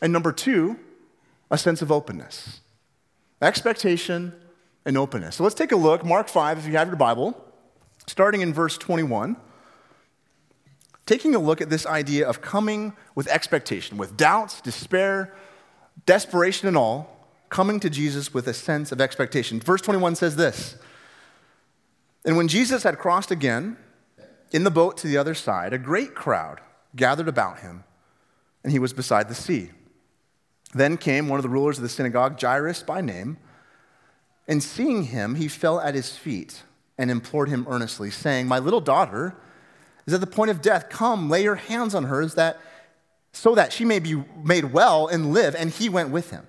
and 0.00 0.12
number 0.12 0.30
two, 0.30 0.78
a 1.50 1.58
sense 1.58 1.82
of 1.82 1.90
openness. 1.90 2.60
Expectation 3.42 4.32
and 4.84 4.96
openness. 4.96 5.36
So 5.36 5.42
let's 5.42 5.54
take 5.54 5.72
a 5.72 5.76
look, 5.76 6.04
Mark 6.04 6.28
5, 6.28 6.58
if 6.58 6.66
you 6.66 6.72
have 6.76 6.88
your 6.88 6.96
Bible, 6.96 7.36
starting 8.06 8.40
in 8.40 8.54
verse 8.54 8.78
21 8.78 9.36
taking 11.08 11.34
a 11.34 11.38
look 11.38 11.62
at 11.62 11.70
this 11.70 11.86
idea 11.86 12.28
of 12.28 12.42
coming 12.42 12.92
with 13.14 13.26
expectation, 13.28 13.96
with 13.96 14.14
doubts, 14.16 14.60
despair, 14.60 15.34
desperation, 16.04 16.68
and 16.68 16.76
all, 16.76 17.16
coming 17.48 17.80
to 17.80 17.88
Jesus 17.88 18.34
with 18.34 18.46
a 18.46 18.52
sense 18.52 18.92
of 18.92 19.00
expectation. 19.00 19.58
Verse 19.58 19.80
21 19.80 20.16
says 20.16 20.36
this 20.36 20.76
And 22.26 22.36
when 22.36 22.46
Jesus 22.46 22.82
had 22.82 22.98
crossed 22.98 23.30
again 23.30 23.78
in 24.52 24.64
the 24.64 24.70
boat 24.70 24.98
to 24.98 25.06
the 25.06 25.16
other 25.16 25.34
side, 25.34 25.72
a 25.72 25.78
great 25.78 26.14
crowd 26.14 26.60
gathered 26.94 27.28
about 27.28 27.60
him, 27.60 27.84
and 28.62 28.70
he 28.70 28.78
was 28.78 28.92
beside 28.92 29.30
the 29.30 29.34
sea. 29.34 29.70
Then 30.74 30.98
came 30.98 31.28
one 31.28 31.38
of 31.38 31.42
the 31.42 31.48
rulers 31.48 31.78
of 31.78 31.82
the 31.82 31.88
synagogue, 31.88 32.38
Jairus 32.38 32.82
by 32.82 33.00
name, 33.00 33.38
and 34.46 34.62
seeing 34.62 35.04
him, 35.04 35.36
he 35.36 35.48
fell 35.48 35.80
at 35.80 35.94
his 35.94 36.16
feet 36.16 36.64
and 36.98 37.10
implored 37.10 37.48
him 37.48 37.66
earnestly, 37.66 38.10
saying, 38.10 38.46
My 38.46 38.58
little 38.58 38.82
daughter 38.82 39.34
is 40.08 40.14
at 40.14 40.20
the 40.20 40.26
point 40.26 40.50
of 40.50 40.62
death. 40.62 40.88
Come, 40.88 41.28
lay 41.28 41.42
your 41.42 41.56
hands 41.56 41.94
on 41.94 42.04
her, 42.04 42.24
that 42.26 42.58
so 43.32 43.54
that 43.54 43.72
she 43.72 43.84
may 43.84 43.98
be 43.98 44.24
made 44.42 44.72
well 44.72 45.06
and 45.06 45.32
live. 45.34 45.54
And 45.54 45.70
he 45.70 45.90
went 45.90 46.08
with 46.08 46.30
him. 46.30 46.46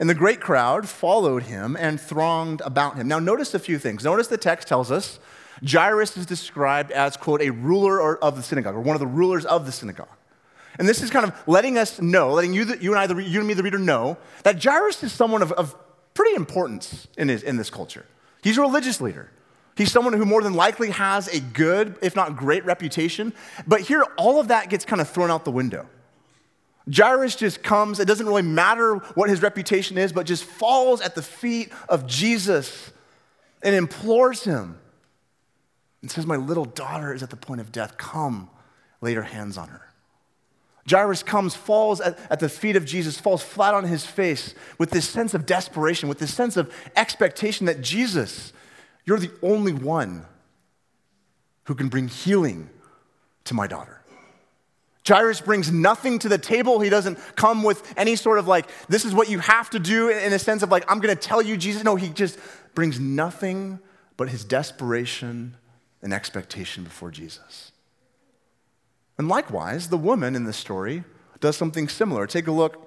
And 0.00 0.08
the 0.08 0.14
great 0.14 0.40
crowd 0.40 0.88
followed 0.88 1.44
him 1.44 1.76
and 1.78 2.00
thronged 2.00 2.62
about 2.64 2.96
him. 2.96 3.08
Now, 3.08 3.18
notice 3.18 3.54
a 3.54 3.58
few 3.58 3.78
things. 3.78 4.04
Notice 4.04 4.28
the 4.28 4.38
text 4.38 4.66
tells 4.68 4.90
us 4.90 5.18
Jairus 5.66 6.16
is 6.16 6.24
described 6.24 6.90
as, 6.90 7.16
quote, 7.16 7.42
a 7.42 7.50
ruler 7.50 8.18
of 8.22 8.36
the 8.36 8.42
synagogue, 8.42 8.74
or 8.74 8.80
one 8.80 8.96
of 8.96 9.00
the 9.00 9.06
rulers 9.06 9.44
of 9.44 9.66
the 9.66 9.72
synagogue. 9.72 10.08
And 10.78 10.88
this 10.88 11.02
is 11.02 11.10
kind 11.10 11.26
of 11.26 11.34
letting 11.46 11.78
us 11.78 12.00
know, 12.00 12.32
letting 12.32 12.54
you, 12.54 12.64
you 12.80 12.94
and 12.94 12.98
I, 12.98 13.20
you 13.20 13.38
and 13.38 13.48
me, 13.48 13.54
the 13.54 13.62
reader, 13.62 13.78
know 13.78 14.18
that 14.44 14.62
Jairus 14.62 15.02
is 15.02 15.12
someone 15.12 15.42
of, 15.42 15.52
of 15.52 15.74
pretty 16.14 16.34
importance 16.36 17.06
in, 17.16 17.28
his, 17.28 17.42
in 17.42 17.56
this 17.56 17.70
culture. 17.70 18.06
He's 18.42 18.58
a 18.58 18.62
religious 18.62 19.00
leader. 19.00 19.30
He's 19.76 19.92
someone 19.92 20.14
who 20.14 20.24
more 20.24 20.42
than 20.42 20.54
likely 20.54 20.90
has 20.90 21.28
a 21.28 21.40
good, 21.40 21.96
if 22.00 22.16
not 22.16 22.36
great, 22.36 22.64
reputation. 22.64 23.34
But 23.66 23.82
here, 23.82 24.02
all 24.16 24.40
of 24.40 24.48
that 24.48 24.70
gets 24.70 24.84
kind 24.84 25.02
of 25.02 25.08
thrown 25.08 25.30
out 25.30 25.44
the 25.44 25.50
window. 25.50 25.86
Jairus 26.92 27.36
just 27.36 27.62
comes, 27.62 28.00
it 28.00 28.06
doesn't 28.06 28.26
really 28.26 28.42
matter 28.42 28.96
what 29.14 29.28
his 29.28 29.42
reputation 29.42 29.98
is, 29.98 30.12
but 30.12 30.24
just 30.24 30.44
falls 30.44 31.00
at 31.00 31.14
the 31.14 31.22
feet 31.22 31.72
of 31.88 32.06
Jesus 32.06 32.92
and 33.62 33.74
implores 33.74 34.44
him 34.44 34.78
and 36.00 36.10
says, 36.10 36.26
My 36.26 36.36
little 36.36 36.64
daughter 36.64 37.12
is 37.12 37.22
at 37.22 37.30
the 37.30 37.36
point 37.36 37.60
of 37.60 37.72
death. 37.72 37.98
Come, 37.98 38.48
lay 39.00 39.12
your 39.12 39.22
hands 39.22 39.58
on 39.58 39.68
her. 39.68 39.82
Jairus 40.88 41.24
comes, 41.24 41.54
falls 41.56 42.00
at, 42.00 42.18
at, 42.30 42.38
the 42.38 42.48
feet 42.48 42.76
of 42.76 42.84
Jesus, 42.84 43.18
falls 43.18 43.42
flat 43.42 43.74
on 43.74 43.84
his 43.84 44.06
face 44.06 44.54
with 44.78 44.90
this 44.90 45.08
sense 45.08 45.34
of 45.34 45.44
desperation, 45.44 46.08
with 46.08 46.20
this 46.20 46.32
sense 46.32 46.56
of 46.56 46.72
expectation 46.94 47.66
that 47.66 47.80
Jesus, 47.80 48.52
you're 49.06 49.18
the 49.18 49.30
only 49.42 49.72
one 49.72 50.26
who 51.64 51.74
can 51.74 51.88
bring 51.88 52.08
healing 52.08 52.68
to 53.44 53.54
my 53.54 53.66
daughter. 53.66 54.02
Jairus 55.06 55.40
brings 55.40 55.70
nothing 55.70 56.18
to 56.18 56.28
the 56.28 56.38
table. 56.38 56.80
He 56.80 56.90
doesn't 56.90 57.18
come 57.36 57.62
with 57.62 57.94
any 57.96 58.16
sort 58.16 58.40
of 58.40 58.48
like, 58.48 58.68
this 58.88 59.04
is 59.04 59.14
what 59.14 59.30
you 59.30 59.38
have 59.38 59.70
to 59.70 59.78
do 59.78 60.08
in 60.08 60.32
a 60.32 60.38
sense 60.38 60.64
of 60.64 60.70
like, 60.70 60.84
I'm 60.90 60.98
going 60.98 61.16
to 61.16 61.20
tell 61.20 61.40
you, 61.40 61.56
Jesus. 61.56 61.84
No, 61.84 61.94
he 61.94 62.08
just 62.08 62.38
brings 62.74 62.98
nothing 62.98 63.78
but 64.16 64.28
his 64.28 64.44
desperation 64.44 65.56
and 66.02 66.12
expectation 66.12 66.82
before 66.82 67.12
Jesus. 67.12 67.70
And 69.16 69.28
likewise, 69.28 69.88
the 69.88 69.96
woman 69.96 70.34
in 70.34 70.44
this 70.44 70.56
story 70.56 71.04
does 71.40 71.56
something 71.56 71.88
similar. 71.88 72.26
Take 72.26 72.48
a 72.48 72.52
look. 72.52 72.85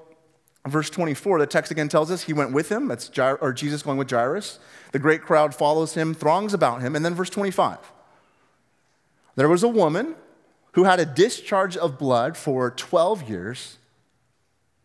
Verse 0.70 0.90
24, 0.90 1.40
the 1.40 1.48
text 1.48 1.72
again 1.72 1.90
tells 1.90 2.12
us 2.12 2.24
he 2.24 2.34
went 2.34 2.52
with 2.52 2.70
him. 2.70 2.88
That's 2.88 3.10
Jair- 3.10 3.38
or 3.42 3.54
Jesus 3.54 3.82
going 3.82 3.98
with 3.98 4.10
Jairus. 4.10 4.60
The 4.92 5.00
great 5.00 5.22
crowd 5.22 5.56
follows 5.56 5.94
him, 5.94 6.14
throngs 6.14 6.54
about 6.54 6.82
him. 6.82 6.96
And 6.96 7.04
then 7.04 7.16
verse 7.16 7.30
25. 7.30 7.78
There 9.36 9.50
was 9.50 9.64
a 9.64 9.68
woman 9.68 10.16
who 10.74 10.84
had 10.84 11.00
a 11.00 11.06
discharge 11.06 11.76
of 11.78 11.98
blood 11.98 12.38
for 12.38 12.72
12 12.72 13.30
years 13.30 13.78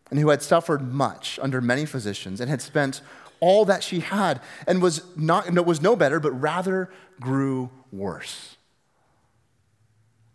and 0.09 0.19
who 0.19 0.29
had 0.29 0.41
suffered 0.41 0.81
much 0.81 1.39
under 1.41 1.61
many 1.61 1.85
physicians 1.85 2.39
and 2.39 2.49
had 2.49 2.61
spent 2.61 3.01
all 3.39 3.65
that 3.65 3.83
she 3.83 3.99
had 3.99 4.41
and 4.67 4.81
was, 4.81 5.03
not, 5.15 5.51
was 5.65 5.81
no 5.81 5.95
better, 5.95 6.19
but 6.19 6.31
rather 6.31 6.89
grew 7.19 7.69
worse. 7.91 8.55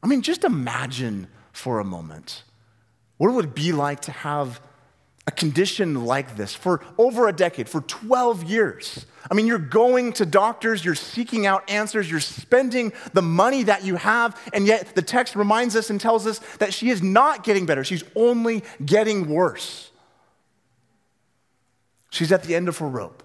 I 0.03 0.07
mean, 0.07 0.23
just 0.23 0.45
imagine 0.45 1.29
for 1.53 1.79
a 1.79 1.85
moment 1.85 2.45
what 3.17 3.29
it 3.29 3.33
would 3.33 3.55
be 3.55 3.73
like 3.73 4.01
to 4.01 4.13
have 4.13 4.61
a 5.27 5.31
condition 5.31 6.05
like 6.05 6.37
this 6.37 6.55
for 6.55 6.83
over 6.99 7.29
a 7.29 7.33
decade, 7.33 7.69
for 7.69 7.83
12 7.83 8.45
years. 8.45 9.05
I 9.31 9.35
mean, 9.35 9.47
you're 9.47 9.59
going 9.59 10.13
to 10.15 10.27
doctors, 10.27 10.85
you're 10.85 10.95
seeking 10.95 11.47
out 11.47 11.69
answers, 11.71 12.11
you're 12.11 12.21
spending 12.21 12.93
the 13.13 13.23
money 13.23 13.65
that 13.65 13.85
you 13.85 13.97
have, 13.97 14.41
and 14.53 14.67
yet 14.67 14.95
the 14.95 15.03
text 15.03 15.37
reminds 15.37 15.77
us 15.77 15.91
and 15.91 16.01
tells 16.01 16.27
us 16.27 16.39
that 16.59 16.73
she 16.73 16.89
is 16.91 17.03
not 17.03 17.45
getting 17.45 17.67
better, 17.67 17.85
she's 17.85 18.05
only 18.17 18.65
getting 18.85 19.29
worse. 19.29 19.91
She's 22.11 22.33
at 22.33 22.43
the 22.43 22.55
end 22.57 22.69
of 22.69 22.79
her 22.79 22.89
rope. 22.89 23.23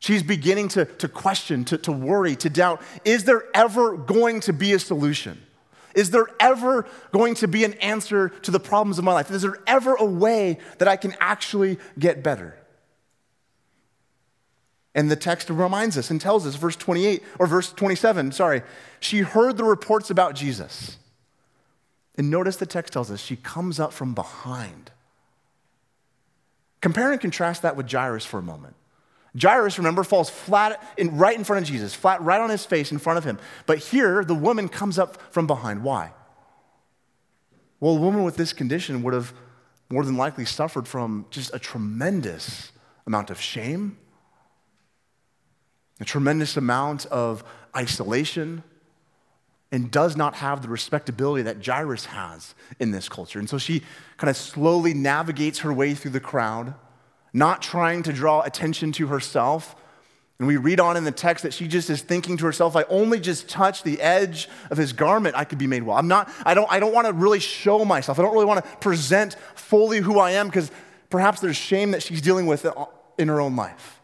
She's 0.00 0.22
beginning 0.22 0.68
to, 0.68 0.84
to 0.84 1.08
question, 1.08 1.64
to, 1.66 1.78
to 1.78 1.92
worry, 1.92 2.36
to 2.36 2.50
doubt 2.50 2.82
is 3.04 3.24
there 3.24 3.44
ever 3.54 3.96
going 3.96 4.40
to 4.40 4.52
be 4.52 4.72
a 4.72 4.78
solution? 4.78 5.40
Is 5.94 6.10
there 6.10 6.28
ever 6.38 6.86
going 7.12 7.34
to 7.36 7.48
be 7.48 7.64
an 7.64 7.74
answer 7.74 8.28
to 8.28 8.50
the 8.50 8.60
problems 8.60 8.98
of 8.98 9.04
my 9.04 9.12
life? 9.12 9.30
Is 9.30 9.42
there 9.42 9.58
ever 9.66 9.94
a 9.94 10.04
way 10.04 10.58
that 10.78 10.88
I 10.88 10.96
can 10.96 11.14
actually 11.20 11.78
get 11.98 12.22
better? 12.22 12.56
And 14.94 15.10
the 15.10 15.16
text 15.16 15.48
reminds 15.50 15.96
us 15.96 16.10
and 16.10 16.20
tells 16.20 16.46
us, 16.46 16.56
verse 16.56 16.76
28, 16.76 17.22
or 17.38 17.46
verse 17.46 17.72
27, 17.72 18.32
sorry, 18.32 18.62
she 19.00 19.20
heard 19.20 19.56
the 19.56 19.64
reports 19.64 20.10
about 20.10 20.34
Jesus. 20.34 20.98
And 22.16 22.30
notice 22.30 22.56
the 22.56 22.66
text 22.66 22.94
tells 22.94 23.10
us 23.10 23.20
she 23.20 23.36
comes 23.36 23.78
up 23.78 23.92
from 23.92 24.14
behind. 24.14 24.90
Compare 26.80 27.12
and 27.12 27.20
contrast 27.20 27.62
that 27.62 27.76
with 27.76 27.90
Jairus 27.90 28.24
for 28.24 28.38
a 28.38 28.42
moment. 28.42 28.74
Jairus, 29.40 29.78
remember, 29.78 30.04
falls 30.04 30.30
flat 30.30 30.82
in, 30.96 31.16
right 31.18 31.36
in 31.36 31.44
front 31.44 31.62
of 31.62 31.68
Jesus, 31.68 31.94
flat 31.94 32.22
right 32.22 32.40
on 32.40 32.50
his 32.50 32.64
face 32.64 32.92
in 32.92 32.98
front 32.98 33.18
of 33.18 33.24
him. 33.24 33.38
But 33.66 33.78
here, 33.78 34.24
the 34.24 34.34
woman 34.34 34.68
comes 34.68 34.98
up 34.98 35.20
from 35.32 35.46
behind. 35.46 35.82
Why? 35.82 36.12
Well, 37.80 37.96
a 37.96 38.00
woman 38.00 38.24
with 38.24 38.36
this 38.36 38.52
condition 38.52 39.02
would 39.02 39.14
have 39.14 39.32
more 39.90 40.04
than 40.04 40.16
likely 40.16 40.44
suffered 40.44 40.88
from 40.88 41.26
just 41.30 41.54
a 41.54 41.58
tremendous 41.58 42.72
amount 43.06 43.30
of 43.30 43.40
shame, 43.40 43.96
a 46.00 46.04
tremendous 46.04 46.56
amount 46.56 47.06
of 47.06 47.44
isolation, 47.76 48.62
and 49.70 49.90
does 49.90 50.16
not 50.16 50.36
have 50.36 50.62
the 50.62 50.68
respectability 50.68 51.42
that 51.42 51.64
Jairus 51.64 52.06
has 52.06 52.54
in 52.78 52.90
this 52.90 53.08
culture. 53.08 53.38
And 53.38 53.48
so 53.48 53.58
she 53.58 53.82
kind 54.16 54.30
of 54.30 54.36
slowly 54.36 54.94
navigates 54.94 55.60
her 55.60 55.72
way 55.72 55.94
through 55.94 56.12
the 56.12 56.20
crowd 56.20 56.74
not 57.32 57.62
trying 57.62 58.02
to 58.04 58.12
draw 58.12 58.42
attention 58.42 58.92
to 58.92 59.06
herself. 59.08 59.76
And 60.38 60.46
we 60.46 60.56
read 60.56 60.78
on 60.78 60.96
in 60.96 61.04
the 61.04 61.12
text 61.12 61.42
that 61.42 61.52
she 61.52 61.66
just 61.66 61.90
is 61.90 62.00
thinking 62.00 62.36
to 62.36 62.44
herself, 62.44 62.76
I 62.76 62.84
only 62.84 63.18
just 63.18 63.48
touch 63.48 63.82
the 63.82 64.00
edge 64.00 64.48
of 64.70 64.78
his 64.78 64.92
garment, 64.92 65.34
I 65.36 65.44
could 65.44 65.58
be 65.58 65.66
made 65.66 65.82
well. 65.82 65.96
I'm 65.96 66.08
not, 66.08 66.30
I 66.44 66.54
don't, 66.54 66.70
I 66.70 66.78
don't 66.78 66.94
want 66.94 67.06
to 67.06 67.12
really 67.12 67.40
show 67.40 67.84
myself. 67.84 68.18
I 68.18 68.22
don't 68.22 68.32
really 68.32 68.46
want 68.46 68.64
to 68.64 68.76
present 68.76 69.36
fully 69.54 69.98
who 69.98 70.18
I 70.18 70.32
am 70.32 70.46
because 70.46 70.70
perhaps 71.10 71.40
there's 71.40 71.56
shame 71.56 71.90
that 71.90 72.02
she's 72.02 72.22
dealing 72.22 72.46
with 72.46 72.66
in 73.18 73.28
her 73.28 73.40
own 73.40 73.56
life. 73.56 74.00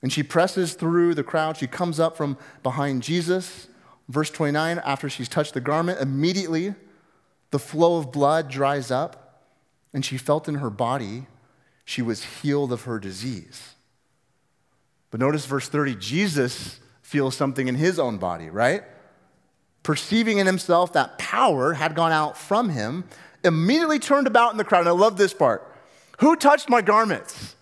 And 0.00 0.12
she 0.12 0.22
presses 0.22 0.74
through 0.74 1.14
the 1.14 1.24
crowd. 1.24 1.56
She 1.56 1.66
comes 1.66 1.98
up 1.98 2.16
from 2.16 2.36
behind 2.62 3.02
Jesus. 3.02 3.68
Verse 4.08 4.30
29, 4.30 4.78
after 4.84 5.08
she's 5.08 5.30
touched 5.30 5.54
the 5.54 5.62
garment, 5.62 5.98
immediately 5.98 6.74
the 7.50 7.58
flow 7.58 7.96
of 7.96 8.12
blood 8.12 8.50
dries 8.50 8.90
up, 8.90 9.48
and 9.94 10.04
she 10.04 10.18
felt 10.18 10.46
in 10.46 10.56
her 10.56 10.70
body 10.70 11.26
she 11.84 12.02
was 12.02 12.24
healed 12.24 12.72
of 12.72 12.82
her 12.82 12.98
disease. 12.98 13.74
But 15.10 15.20
notice 15.20 15.46
verse 15.46 15.68
30 15.68 15.96
Jesus 15.96 16.80
feels 17.02 17.36
something 17.36 17.68
in 17.68 17.76
his 17.76 17.98
own 17.98 18.18
body, 18.18 18.50
right? 18.50 18.82
Perceiving 19.82 20.38
in 20.38 20.46
himself 20.46 20.92
that 20.94 21.18
power 21.18 21.74
had 21.74 21.94
gone 21.94 22.12
out 22.12 22.36
from 22.36 22.70
him, 22.70 23.04
immediately 23.44 23.98
turned 23.98 24.26
about 24.26 24.52
in 24.52 24.56
the 24.56 24.64
crowd. 24.64 24.80
And 24.80 24.88
I 24.88 24.92
love 24.92 25.16
this 25.16 25.34
part. 25.34 25.70
Who 26.18 26.34
touched 26.36 26.68
my 26.68 26.80
garments? 26.80 27.54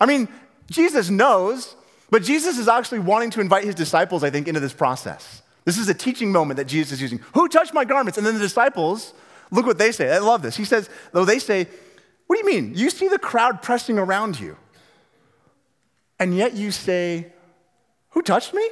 I 0.00 0.06
mean, 0.06 0.28
Jesus 0.70 1.10
knows, 1.10 1.76
but 2.08 2.22
Jesus 2.22 2.58
is 2.58 2.66
actually 2.66 3.00
wanting 3.00 3.30
to 3.30 3.40
invite 3.40 3.64
his 3.64 3.74
disciples, 3.74 4.24
I 4.24 4.30
think, 4.30 4.48
into 4.48 4.60
this 4.60 4.72
process. 4.72 5.42
This 5.64 5.76
is 5.76 5.88
a 5.88 5.94
teaching 5.94 6.32
moment 6.32 6.56
that 6.56 6.66
Jesus 6.66 6.92
is 6.92 7.02
using. 7.02 7.20
Who 7.34 7.48
touched 7.48 7.74
my 7.74 7.84
garments? 7.84 8.16
And 8.16 8.26
then 8.26 8.34
the 8.34 8.40
disciples, 8.40 9.12
look 9.50 9.66
what 9.66 9.78
they 9.78 9.92
say. 9.92 10.10
I 10.10 10.18
love 10.18 10.42
this. 10.42 10.56
He 10.56 10.64
says, 10.64 10.88
though 11.12 11.26
they 11.26 11.38
say, 11.38 11.68
what 12.30 12.40
do 12.40 12.48
you 12.48 12.60
mean? 12.62 12.74
You 12.76 12.90
see 12.90 13.08
the 13.08 13.18
crowd 13.18 13.60
pressing 13.60 13.98
around 13.98 14.38
you, 14.38 14.56
and 16.20 16.32
yet 16.32 16.54
you 16.54 16.70
say, 16.70 17.32
Who 18.10 18.22
touched 18.22 18.54
me? 18.54 18.64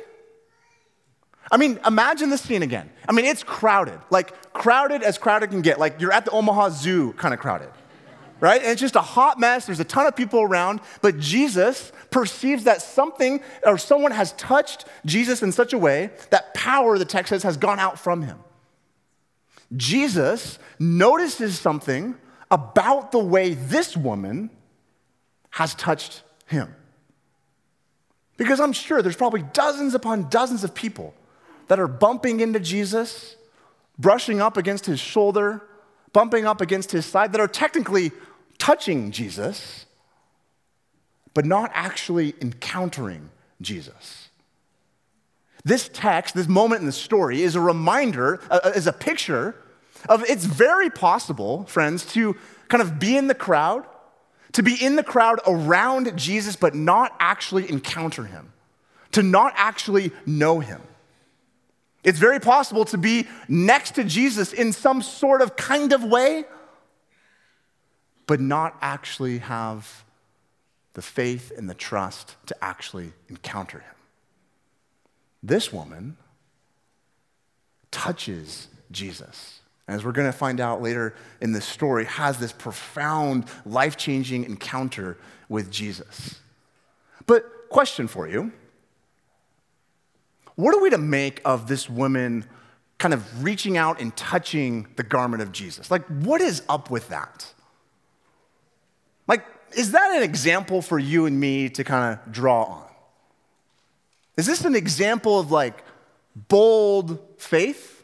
I 1.51 1.57
mean, 1.57 1.81
imagine 1.85 2.31
the 2.31 2.39
scene 2.39 2.63
again. 2.63 2.89
I 3.09 3.11
mean, 3.11 3.25
it's 3.25 3.43
crowded, 3.43 3.99
like 4.11 4.53
crowded 4.53 5.03
as 5.03 5.19
crowded 5.19 5.51
can 5.51 5.61
get. 5.61 5.81
Like 5.81 6.01
you're 6.01 6.13
at 6.13 6.25
the 6.25 6.31
Omaha 6.31 6.69
Zoo 6.69 7.15
kind 7.15 7.35
of 7.35 7.41
crowded, 7.41 7.71
right? 8.39 8.63
And 8.63 8.71
it's 8.71 8.81
just 8.81 8.95
a 8.95 9.01
hot 9.01 9.41
mess. 9.41 9.67
There's 9.67 9.81
a 9.81 9.85
ton 9.85 10.07
of 10.07 10.15
people 10.15 10.41
around, 10.41 10.79
but 11.03 11.19
Jesus 11.19 11.91
perceives 12.13 12.63
that 12.63 12.81
something 12.81 13.41
or 13.65 13.77
someone 13.77 14.13
has 14.13 14.35
touched 14.35 14.85
Jesus 15.05 15.43
in 15.43 15.51
such 15.51 15.73
a 15.73 15.79
way 15.79 16.11
that 16.31 16.55
power, 16.55 16.97
the 16.97 17.05
text 17.05 17.31
says, 17.31 17.43
has 17.43 17.57
gone 17.57 17.81
out 17.81 17.99
from 17.99 18.23
him. 18.23 18.39
Jesus 19.77 20.61
notices 20.79 21.59
something 21.59 22.15
about 22.51 23.13
the 23.13 23.19
way 23.19 23.55
this 23.55 23.97
woman 23.97 24.51
has 25.51 25.75
touched 25.75 26.23
him. 26.47 26.75
Because 28.37 28.61
I'm 28.61 28.73
sure 28.73 29.03
there's 29.03 29.17
probably 29.17 29.43
dozens 29.53 29.95
upon 29.95 30.29
dozens 30.31 30.65
of 30.65 30.75
people 30.75 31.15
that 31.67 31.79
are 31.79 31.89
bumping 31.89 32.41
into 32.41 32.61
Jesus, 32.61 33.37
brushing 33.99 34.41
up 34.41 34.57
against 34.57 34.87
his 34.87 35.01
shoulder, 35.01 35.63
bumping 36.13 36.47
up 36.47 36.61
against 36.61 36.93
his 36.93 37.05
side, 37.05 37.33
that 37.33 37.41
are 37.41 37.49
technically 37.49 38.13
touching 38.59 39.11
Jesus, 39.11 39.87
but 41.35 41.45
not 41.45 41.71
actually 41.75 42.35
encountering 42.41 43.31
Jesus. 43.61 44.29
This 45.65 45.91
text, 45.93 46.35
this 46.35 46.49
moment 46.49 46.81
in 46.81 46.87
the 46.87 46.93
story, 46.93 47.43
is 47.43 47.57
a 47.57 47.61
reminder, 47.61 48.41
uh, 48.51 48.61
uh, 48.65 48.69
is 48.71 48.87
a 48.87 48.93
picture 48.93 49.57
of 50.09 50.25
it's 50.29 50.45
very 50.45 50.91
possible, 50.91 51.65
friends, 51.65 52.05
to 52.13 52.37
kind 52.69 52.83
of 52.83 52.99
be 52.99 53.17
in 53.17 53.27
the 53.27 53.35
crowd, 53.35 53.85
to 54.53 54.63
be 54.63 54.75
in 54.75 54.97
the 54.97 55.03
crowd 55.03 55.41
around 55.47 56.17
Jesus, 56.17 56.57
but 56.57 56.75
not 56.75 57.15
actually 57.19 57.69
encounter 57.69 58.25
him, 58.25 58.53
to 59.13 59.23
not 59.23 59.53
actually 59.57 60.13
know 60.27 60.61
him. 60.61 60.81
It's 62.05 62.19
very 62.19 62.41
possible 62.41 62.85
to 62.87 62.99
be 62.99 63.27
next 63.49 63.97
to 63.97 64.05
Jesus 64.05 64.53
in 64.53 64.73
some 64.73 65.03
sort 65.03 65.43
of 65.43 65.57
kind 65.57 65.93
of 65.93 66.05
way, 66.05 66.45
but 68.27 68.41
not 68.41 68.77
actually 68.81 69.39
have 69.39 70.05
the 70.95 71.03
faith 71.03 71.53
and 71.57 71.69
the 71.69 71.75
trust 71.75 72.37
to 72.47 72.57
actually 72.65 73.13
encounter 73.29 73.79
him. 73.79 73.95
This 75.43 75.73
woman 75.73 76.17
touches 77.91 78.69
Jesus. 78.91 79.61
As 79.89 80.05
we're 80.05 80.13
going 80.13 80.31
to 80.31 80.37
find 80.37 80.61
out 80.61 80.83
later 80.83 81.15
in 81.41 81.53
this 81.53 81.65
story, 81.65 82.05
has 82.05 82.39
this 82.39 82.53
profound, 82.53 83.47
life 83.65 83.97
changing 83.97 84.45
encounter 84.45 85.17
with 85.49 85.71
Jesus. 85.71 86.39
But, 87.27 87.69
question 87.71 88.07
for 88.07 88.29
you 88.29 88.53
what 90.57 90.75
are 90.75 90.81
we 90.81 90.91
to 90.91 90.99
make 90.99 91.41
of 91.45 91.69
this 91.69 91.89
woman 91.89 92.45
kind 92.99 93.15
of 93.15 93.45
reaching 93.45 93.77
out 93.77 94.01
and 94.01 94.15
touching 94.17 94.89
the 94.97 95.05
garment 95.05 95.41
of 95.41 95.53
Jesus? 95.53 95.89
Like, 95.89 96.05
what 96.07 96.41
is 96.41 96.63
up 96.69 96.91
with 96.91 97.09
that? 97.11 97.47
Like, 99.29 99.47
is 99.77 99.93
that 99.93 100.17
an 100.17 100.25
example 100.25 100.83
for 100.83 100.99
you 100.99 101.27
and 101.27 101.39
me 101.39 101.69
to 101.69 101.85
kind 101.85 102.19
of 102.19 102.33
draw 102.33 102.65
on? 102.65 102.89
Is 104.37 104.47
this 104.47 104.65
an 104.65 104.75
example 104.75 105.39
of 105.39 105.53
like 105.53 105.85
bold 106.35 107.21
faith? 107.39 107.98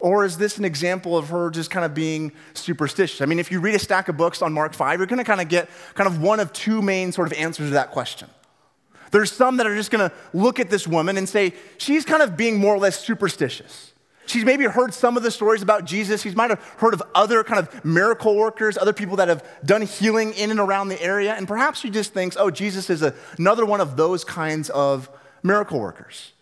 Or 0.00 0.24
is 0.24 0.38
this 0.38 0.58
an 0.58 0.64
example 0.64 1.16
of 1.16 1.30
her 1.30 1.50
just 1.50 1.70
kind 1.70 1.84
of 1.84 1.92
being 1.92 2.32
superstitious? 2.54 3.20
I 3.20 3.26
mean, 3.26 3.40
if 3.40 3.50
you 3.50 3.60
read 3.60 3.74
a 3.74 3.80
stack 3.80 4.08
of 4.08 4.16
books 4.16 4.42
on 4.42 4.52
Mark 4.52 4.72
5, 4.74 5.00
you're 5.00 5.06
going 5.06 5.18
to 5.18 5.24
kind 5.24 5.40
of 5.40 5.48
get 5.48 5.68
kind 5.94 6.06
of 6.06 6.22
one 6.22 6.38
of 6.38 6.52
two 6.52 6.80
main 6.80 7.10
sort 7.10 7.26
of 7.26 7.36
answers 7.36 7.68
to 7.68 7.74
that 7.74 7.90
question. 7.90 8.28
There's 9.10 9.32
some 9.32 9.56
that 9.56 9.66
are 9.66 9.74
just 9.74 9.90
going 9.90 10.08
to 10.08 10.14
look 10.32 10.60
at 10.60 10.70
this 10.70 10.86
woman 10.86 11.16
and 11.16 11.28
say, 11.28 11.54
she's 11.78 12.04
kind 12.04 12.22
of 12.22 12.36
being 12.36 12.58
more 12.58 12.74
or 12.74 12.78
less 12.78 12.98
superstitious. 12.98 13.92
She's 14.26 14.44
maybe 14.44 14.64
heard 14.64 14.92
some 14.92 15.16
of 15.16 15.22
the 15.22 15.30
stories 15.30 15.62
about 15.62 15.86
Jesus. 15.86 16.22
She 16.22 16.30
might 16.32 16.50
have 16.50 16.62
heard 16.76 16.92
of 16.92 17.02
other 17.14 17.42
kind 17.42 17.58
of 17.58 17.84
miracle 17.84 18.36
workers, 18.36 18.76
other 18.76 18.92
people 18.92 19.16
that 19.16 19.28
have 19.28 19.42
done 19.64 19.82
healing 19.82 20.34
in 20.34 20.50
and 20.50 20.60
around 20.60 20.88
the 20.88 21.02
area. 21.02 21.34
And 21.34 21.48
perhaps 21.48 21.80
she 21.80 21.88
just 21.88 22.12
thinks, 22.12 22.36
oh, 22.38 22.50
Jesus 22.50 22.90
is 22.90 23.02
a, 23.02 23.14
another 23.38 23.64
one 23.64 23.80
of 23.80 23.96
those 23.96 24.24
kinds 24.24 24.68
of 24.70 25.08
miracle 25.42 25.80
workers. 25.80 26.32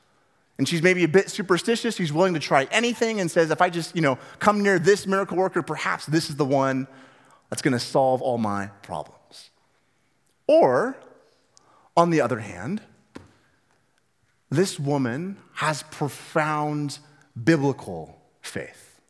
And 0.58 0.66
she's 0.66 0.82
maybe 0.82 1.04
a 1.04 1.08
bit 1.08 1.30
superstitious. 1.30 1.96
She's 1.96 2.12
willing 2.12 2.34
to 2.34 2.40
try 2.40 2.66
anything 2.70 3.20
and 3.20 3.30
says, 3.30 3.50
if 3.50 3.60
I 3.60 3.68
just, 3.68 3.94
you 3.94 4.02
know, 4.02 4.18
come 4.38 4.62
near 4.62 4.78
this 4.78 5.06
miracle 5.06 5.36
worker, 5.36 5.62
perhaps 5.62 6.06
this 6.06 6.30
is 6.30 6.36
the 6.36 6.46
one 6.46 6.86
that's 7.50 7.62
going 7.62 7.72
to 7.72 7.80
solve 7.80 8.22
all 8.22 8.38
my 8.38 8.68
problems. 8.82 9.50
Or 10.46 10.96
on 11.96 12.10
the 12.10 12.20
other 12.20 12.38
hand, 12.38 12.80
this 14.50 14.78
woman 14.78 15.36
has 15.54 15.82
profound 15.84 16.98
biblical 17.42 18.20
faith. 18.40 19.00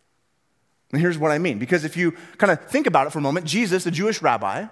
And 0.93 1.00
here's 1.00 1.19
what 1.19 1.31
I 1.31 1.38
mean. 1.38 1.59
Because 1.59 1.85
if 1.85 1.97
you 1.97 2.12
kind 2.38 2.50
of 2.50 2.65
think 2.69 2.87
about 2.87 3.07
it 3.07 3.11
for 3.11 3.19
a 3.19 3.23
moment, 3.23 3.47
Jesus, 3.47 3.87
a 3.87 3.91
Jewish 3.91 4.23
rabbi, 4.23 4.67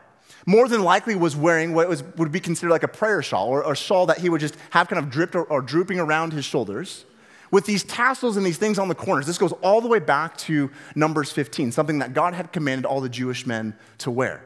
more 0.47 0.69
than 0.69 0.83
likely 0.83 1.15
was 1.15 1.35
wearing 1.35 1.75
what 1.75 1.89
was, 1.89 2.03
would 2.17 2.33
be 2.33 2.41
considered 2.41 2.71
like 2.71 2.83
a 2.83 2.89
prayer 2.89 3.23
shawl 3.23 3.49
or 3.49 3.71
a 3.71 3.77
shawl 3.77 4.07
that 4.07 4.19
he 4.19 4.29
would 4.29 4.41
just 4.41 4.57
have 4.71 4.89
kind 4.89 5.03
of 5.03 5.11
dripped 5.11 5.35
or, 5.35 5.45
or 5.45 5.63
drooping 5.63 5.99
around 5.99 6.33
his 6.33 6.45
shoulders 6.45 7.05
with 7.51 7.67
these 7.67 7.85
tassels 7.85 8.37
and 8.37 8.45
these 8.45 8.59
things 8.59 8.79
on 8.79 8.89
the 8.89 8.95
corners. 8.95 9.27
This 9.27 9.39
goes 9.39 9.53
all 9.63 9.81
the 9.81 9.89
way 9.89 10.01
back 10.01 10.37
to 10.39 10.71
Numbers 10.95 11.31
15, 11.31 11.73
something 11.73 12.01
that 12.01 12.13
God 12.13 12.35
had 12.35 12.53
commanded 12.53 12.85
all 12.85 13.01
the 13.01 13.09
Jewish 13.09 13.47
men 13.47 13.77
to 13.99 14.11
wear. 14.11 14.43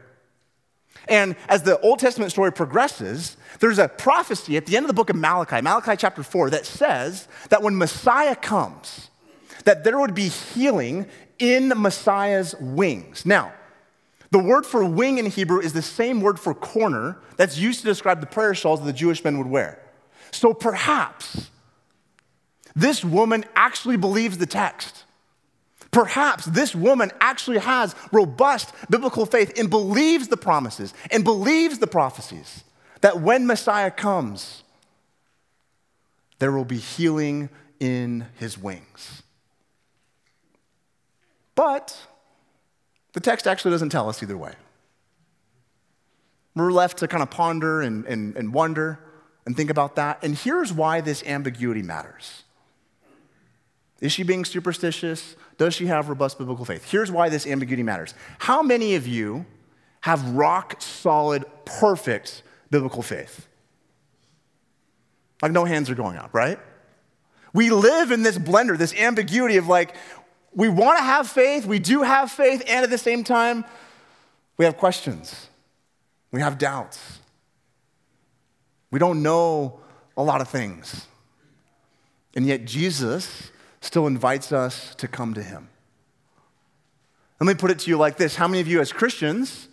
And 1.09 1.37
as 1.49 1.63
the 1.63 1.81
Old 1.81 2.01
Testament 2.01 2.33
story 2.33 2.53
progresses, 2.53 3.37
there's 3.61 3.79
a 3.79 3.89
prophecy 3.89 4.57
at 4.57 4.67
the 4.67 4.77
end 4.77 4.85
of 4.85 4.89
the 4.89 4.95
book 4.95 5.09
of 5.09 5.17
Malachi, 5.17 5.63
Malachi 5.63 5.97
chapter 5.97 6.23
4, 6.23 6.51
that 6.51 6.67
says 6.67 7.29
that 7.49 7.63
when 7.63 7.79
Messiah 7.79 8.37
comes, 8.37 9.09
that 9.65 9.85
there 9.85 9.99
would 9.99 10.15
be 10.15 10.29
healing 10.29 11.07
in 11.39 11.73
Messiah's 11.77 12.55
wings. 12.61 13.25
Now, 13.25 13.53
the 14.31 14.39
word 14.39 14.67
for 14.67 14.85
wing 14.85 15.19
in 15.19 15.27
Hebrew 15.27 15.61
is 15.61 15.73
the 15.73 15.83
same 15.83 16.21
word 16.21 16.39
for 16.39 16.55
corner 16.55 17.19
that's 17.37 17.57
used 17.59 17.81
to 17.81 17.87
describe 17.87 18.21
the 18.21 18.27
prayer 18.27 18.55
shawls 18.55 18.81
that 18.81 18.87
the 18.87 18.93
Jewish 18.93 19.25
men 19.25 19.39
would 19.39 19.47
wear. 19.47 19.81
So 20.31 20.53
perhaps 20.53 21.51
this 22.77 23.05
woman 23.05 23.45
actually 23.57 23.97
believes 23.97 24.39
the 24.39 24.47
text. 24.47 25.05
Perhaps 25.91 26.45
this 26.45 26.75
woman 26.75 27.11
actually 27.21 27.59
has 27.59 27.95
robust 28.13 28.75
biblical 28.91 29.25
faith 29.25 29.59
and 29.59 29.71
believes 29.71 30.29
the 30.29 30.37
promises 30.37 30.93
and 31.11 31.25
believes 31.25 31.79
the 31.79 31.87
prophecies 31.87 32.65
that 33.01 33.21
when 33.21 33.47
Messiah 33.47 33.91
comes, 33.91 34.63
there 36.39 36.53
will 36.53 36.67
be 36.67 36.77
healing 36.77 37.49
in 37.81 38.27
his 38.39 38.59
wings. 38.59 39.23
But 41.55 41.99
the 43.13 43.21
text 43.21 43.47
actually 43.47 43.71
doesn't 43.71 43.91
tell 43.91 44.09
us 44.09 44.23
either 44.23 44.37
way. 44.37 44.53
We're 46.55 46.73
left 46.73 46.99
to 46.99 47.09
kind 47.09 47.23
of 47.23 47.31
ponder 47.31 47.81
and, 47.81 48.05
and, 48.07 48.37
and 48.37 48.53
wonder 48.53 48.99
and 49.47 49.57
think 49.57 49.71
about 49.71 49.97
that. 49.97 50.19
And 50.23 50.37
here's 50.37 50.73
why 50.73 51.01
this 51.01 51.23
ambiguity 51.25 51.83
matters. 51.83 52.43
Is 54.01 54.13
she 54.13 54.23
being 54.23 54.45
superstitious? 54.45 55.37
Does 55.57 55.75
she 55.75 55.87
have 55.87 56.09
robust 56.09 56.39
biblical 56.39 56.65
faith? 56.65 56.91
Here's 56.91 57.11
why 57.11 57.29
this 57.29 57.47
ambiguity 57.47 57.83
matters. 57.83 58.15
How 58.39 58.63
many 58.63 58.95
of 58.95 59.07
you 59.07 59.47
have 60.03 60.25
rock 60.31 60.81
solid, 60.81 61.45
perfect 61.65 62.43
biblical 62.71 63.03
faith? 63.03 63.49
Like, 65.43 65.53
no 65.53 65.65
hands 65.65 65.91
are 65.91 65.95
going 65.95 66.17
up, 66.17 66.31
right? 66.33 66.59
We 67.53 67.71
live 67.71 68.11
in 68.11 68.23
this 68.23 68.39
blender, 68.39 68.77
this 68.77 68.95
ambiguity 68.95 69.57
of 69.57 69.67
like, 69.67 69.95
we 70.55 70.69
want 70.69 70.99
to 70.99 71.05
have 71.05 71.29
faith, 71.29 71.67
we 71.67 71.79
do 71.79 72.03
have 72.03 72.31
faith, 72.31 72.63
and 72.67 72.85
at 72.85 72.91
the 72.91 72.99
same 72.99 73.25
time, 73.25 73.65
we 74.57 74.65
have 74.65 74.77
questions, 74.77 75.49
we 76.33 76.41
have 76.41 76.59
doubts. 76.59 77.21
We 78.91 78.99
don't 78.99 79.23
know 79.23 79.81
a 80.17 80.23
lot 80.23 80.41
of 80.41 80.49
things. 80.49 81.07
And 82.35 82.47
yet, 82.47 82.65
Jesus 82.65 83.51
still 83.81 84.07
invites 84.07 84.53
us 84.53 84.95
to 84.97 85.09
come 85.09 85.35
to 85.35 85.43
him. 85.43 85.69
Let 87.41 87.47
me 87.47 87.55
put 87.55 87.71
it 87.71 87.79
to 87.81 87.91
you 87.91 87.97
like 87.97 88.17
this 88.17 88.37
How 88.37 88.49
many 88.49 88.61
of 88.61 88.69
you, 88.69 88.81
as 88.81 88.93
Christians, 88.93 89.69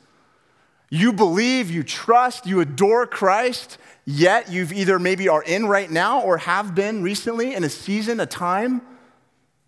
you 0.89 1.13
believe, 1.13 1.71
you 1.71 1.83
trust, 1.83 2.45
you 2.45 2.61
adore 2.61 3.07
Christ, 3.07 3.77
yet 4.05 4.51
you've 4.51 4.71
either 4.71 4.99
maybe 4.99 5.27
are 5.27 5.43
in 5.43 5.65
right 5.65 5.89
now 5.89 6.21
or 6.21 6.38
have 6.38 6.75
been 6.75 7.01
recently 7.01 7.53
in 7.55 7.63
a 7.63 7.69
season, 7.69 8.19
a 8.19 8.25
time 8.25 8.81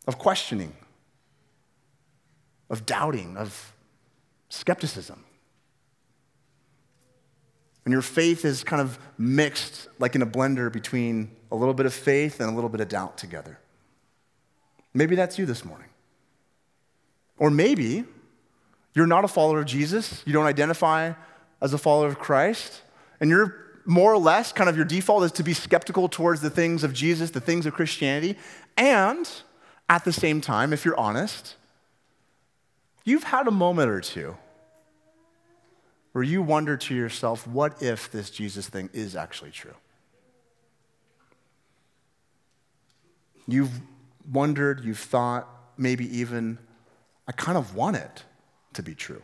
of 0.08 0.18
questioning, 0.18 0.74
of 2.70 2.86
doubting, 2.86 3.38
of 3.38 3.74
skepticism? 4.50 5.24
And 7.86 7.92
your 7.94 8.02
faith 8.02 8.44
is 8.44 8.64
kind 8.64 8.82
of 8.82 9.00
mixed, 9.18 9.88
like 9.98 10.14
in 10.14 10.22
a 10.22 10.26
blender, 10.26 10.72
between 10.72 11.32
a 11.52 11.56
little 11.56 11.74
bit 11.74 11.86
of 11.86 11.94
faith 11.94 12.42
and 12.42 12.50
a 12.50 12.54
little 12.54 12.70
bit 12.70 12.82
of 12.82 12.90
doubt 12.90 13.18
together. 13.18 13.60
Maybe 14.94 15.16
that's 15.16 15.40
you 15.40 15.46
this 15.46 15.64
morning. 15.64 15.88
Or 17.38 17.50
maybe 17.50 18.04
you're 18.94 19.08
not 19.08 19.24
a 19.24 19.28
follower 19.28 19.60
of 19.60 19.68
Jesus, 19.68 20.24
you 20.26 20.34
don't 20.34 20.48
identify 20.48 21.14
as 21.62 21.74
a 21.74 21.78
follower 21.78 22.08
of 22.08 22.20
Christ, 22.20 22.82
and 23.20 23.30
you're 23.30 23.56
more 23.86 24.12
or 24.12 24.18
less 24.18 24.52
kind 24.52 24.70
of 24.70 24.76
your 24.76 24.86
default 24.86 25.24
is 25.24 25.32
to 25.34 25.44
be 25.44 25.54
skeptical 25.54 26.10
towards 26.10 26.42
the 26.42 26.50
things 26.50 26.84
of 26.84 26.94
Jesus, 26.94 27.32
the 27.32 27.40
things 27.40 27.66
of 27.66 27.74
Christianity, 27.74 28.38
and 28.76 29.30
at 29.88 30.04
the 30.04 30.12
same 30.12 30.42
time, 30.42 30.74
if 30.74 30.84
you're 30.84 31.00
honest, 31.00 31.56
you've 33.08 33.24
had 33.24 33.48
a 33.48 33.52
moment 33.52 33.90
or 33.90 34.02
two 34.02 34.36
where 36.12 36.24
you 36.24 36.42
wonder 36.42 36.76
to 36.76 36.96
yourself, 36.96 37.48
what 37.48 37.82
if 37.82 38.12
this 38.12 38.30
Jesus 38.30 38.68
thing 38.68 38.90
is 38.92 39.16
actually 39.16 39.52
true? 39.52 39.76
You've 43.48 43.72
wondered, 44.30 44.84
you've 44.84 45.00
thought, 45.00 45.48
maybe 45.78 46.18
even, 46.18 46.58
I 47.28 47.32
kind 47.32 47.58
of 47.58 47.76
want 47.76 47.96
it 47.96 48.24
to 48.74 48.84
be 48.84 48.94
true. 48.94 49.22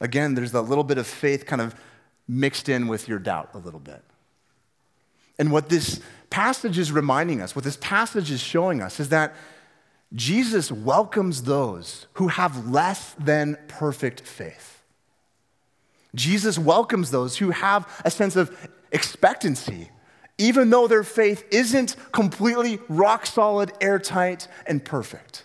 Again, 0.00 0.34
there's 0.34 0.52
that 0.52 0.62
little 0.62 0.84
bit 0.84 0.96
of 0.96 1.06
faith 1.06 1.44
kind 1.44 1.60
of 1.60 1.74
mixed 2.26 2.68
in 2.68 2.86
with 2.86 3.08
your 3.08 3.18
doubt 3.18 3.50
a 3.52 3.58
little 3.58 3.80
bit. 3.80 4.02
And 5.38 5.52
what 5.52 5.68
this 5.68 6.00
passage 6.30 6.78
is 6.78 6.92
reminding 6.92 7.42
us, 7.42 7.54
what 7.54 7.64
this 7.64 7.76
passage 7.80 8.30
is 8.30 8.40
showing 8.40 8.80
us, 8.80 9.00
is 9.00 9.10
that 9.10 9.34
Jesus 10.16 10.72
welcomes 10.72 11.44
those 11.44 12.06
who 12.14 12.28
have 12.28 12.68
less 12.68 13.14
than 13.14 13.56
perfect 13.68 14.22
faith. 14.22 14.82
Jesus 16.14 16.58
welcomes 16.58 17.10
those 17.10 17.36
who 17.36 17.50
have 17.50 17.86
a 18.04 18.10
sense 18.10 18.34
of 18.34 18.68
expectancy 18.90 19.90
even 20.38 20.70
though 20.70 20.86
their 20.86 21.02
faith 21.02 21.44
isn't 21.50 21.96
completely 22.12 22.78
rock 22.88 23.26
solid, 23.26 23.72
airtight, 23.80 24.48
and 24.66 24.84
perfect. 24.84 25.44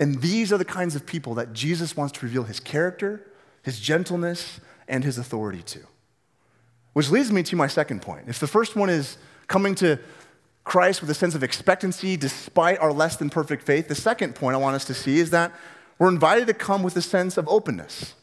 And 0.00 0.20
these 0.20 0.52
are 0.52 0.58
the 0.58 0.64
kinds 0.64 0.94
of 0.94 1.04
people 1.04 1.34
that 1.34 1.52
Jesus 1.52 1.96
wants 1.96 2.18
to 2.18 2.26
reveal 2.26 2.44
his 2.44 2.60
character, 2.60 3.32
his 3.62 3.80
gentleness, 3.80 4.60
and 4.86 5.02
his 5.02 5.18
authority 5.18 5.62
to. 5.62 5.80
Which 6.92 7.10
leads 7.10 7.32
me 7.32 7.42
to 7.44 7.56
my 7.56 7.66
second 7.66 8.00
point. 8.00 8.28
If 8.28 8.38
the 8.38 8.46
first 8.46 8.76
one 8.76 8.90
is 8.90 9.18
coming 9.48 9.74
to 9.76 9.98
Christ 10.68 11.00
with 11.00 11.08
a 11.08 11.14
sense 11.14 11.34
of 11.34 11.42
expectancy 11.42 12.16
despite 12.16 12.78
our 12.78 12.92
less 12.92 13.16
than 13.16 13.30
perfect 13.30 13.62
faith, 13.62 13.88
the 13.88 13.94
second 13.94 14.34
point 14.34 14.54
I 14.54 14.58
want 14.58 14.76
us 14.76 14.84
to 14.84 14.94
see 14.94 15.18
is 15.18 15.30
that 15.30 15.52
we're 15.98 16.10
invited 16.10 16.46
to 16.46 16.54
come 16.54 16.82
with 16.82 16.94
a 16.94 17.02
sense 17.02 17.38
of 17.38 17.48
openness. 17.48 18.14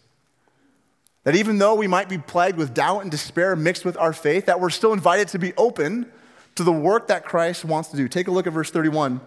That 1.23 1.35
even 1.35 1.57
though 1.57 1.73
we 1.73 1.87
might 1.87 2.07
be 2.07 2.19
plagued 2.19 2.57
with 2.57 2.75
doubt 2.75 2.99
and 2.99 3.09
despair 3.09 3.55
mixed 3.55 3.83
with 3.83 3.97
our 3.97 4.13
faith, 4.13 4.45
that 4.45 4.59
we're 4.59 4.69
still 4.69 4.93
invited 4.93 5.27
to 5.29 5.39
be 5.39 5.53
open 5.57 6.05
to 6.53 6.63
the 6.63 6.71
work 6.71 7.07
that 7.07 7.25
Christ 7.25 7.65
wants 7.65 7.89
to 7.89 7.97
do. 7.97 8.07
Take 8.07 8.27
a 8.27 8.31
look 8.31 8.45
at 8.45 8.53
verse 8.53 8.69
31 8.69 9.21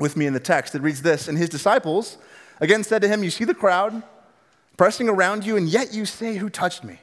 with 0.00 0.16
me 0.16 0.26
in 0.26 0.32
the 0.32 0.40
text. 0.40 0.74
It 0.74 0.82
reads 0.82 1.02
this 1.02 1.28
And 1.28 1.38
his 1.38 1.48
disciples 1.48 2.18
again 2.60 2.82
said 2.82 3.02
to 3.02 3.08
him, 3.08 3.22
You 3.22 3.30
see 3.30 3.44
the 3.44 3.54
crowd 3.54 4.02
pressing 4.76 5.08
around 5.08 5.46
you, 5.46 5.56
and 5.56 5.68
yet 5.68 5.94
you 5.94 6.04
say, 6.04 6.38
Who 6.38 6.50
touched 6.50 6.82
me? 6.82 6.98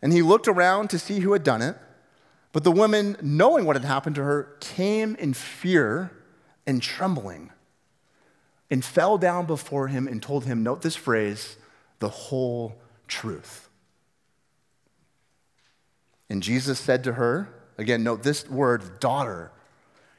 And 0.00 0.14
he 0.14 0.22
looked 0.22 0.48
around 0.48 0.88
to 0.90 0.98
see 0.98 1.20
who 1.20 1.34
had 1.34 1.42
done 1.42 1.60
it. 1.60 1.76
But 2.52 2.64
the 2.64 2.72
woman, 2.72 3.16
knowing 3.20 3.64
what 3.64 3.76
had 3.76 3.84
happened 3.84 4.16
to 4.16 4.22
her, 4.22 4.56
came 4.60 5.14
in 5.16 5.34
fear 5.34 6.10
and 6.66 6.82
trembling 6.82 7.52
and 8.70 8.84
fell 8.84 9.18
down 9.18 9.46
before 9.46 9.88
him 9.88 10.08
and 10.08 10.22
told 10.22 10.44
him, 10.44 10.62
note 10.62 10.82
this 10.82 10.96
phrase, 10.96 11.56
the 11.98 12.08
whole 12.08 12.76
truth. 13.08 13.68
And 16.28 16.42
Jesus 16.42 16.78
said 16.78 17.04
to 17.04 17.12
her, 17.12 17.48
again, 17.78 18.02
note 18.02 18.22
this 18.22 18.48
word, 18.48 18.98
daughter, 19.00 19.52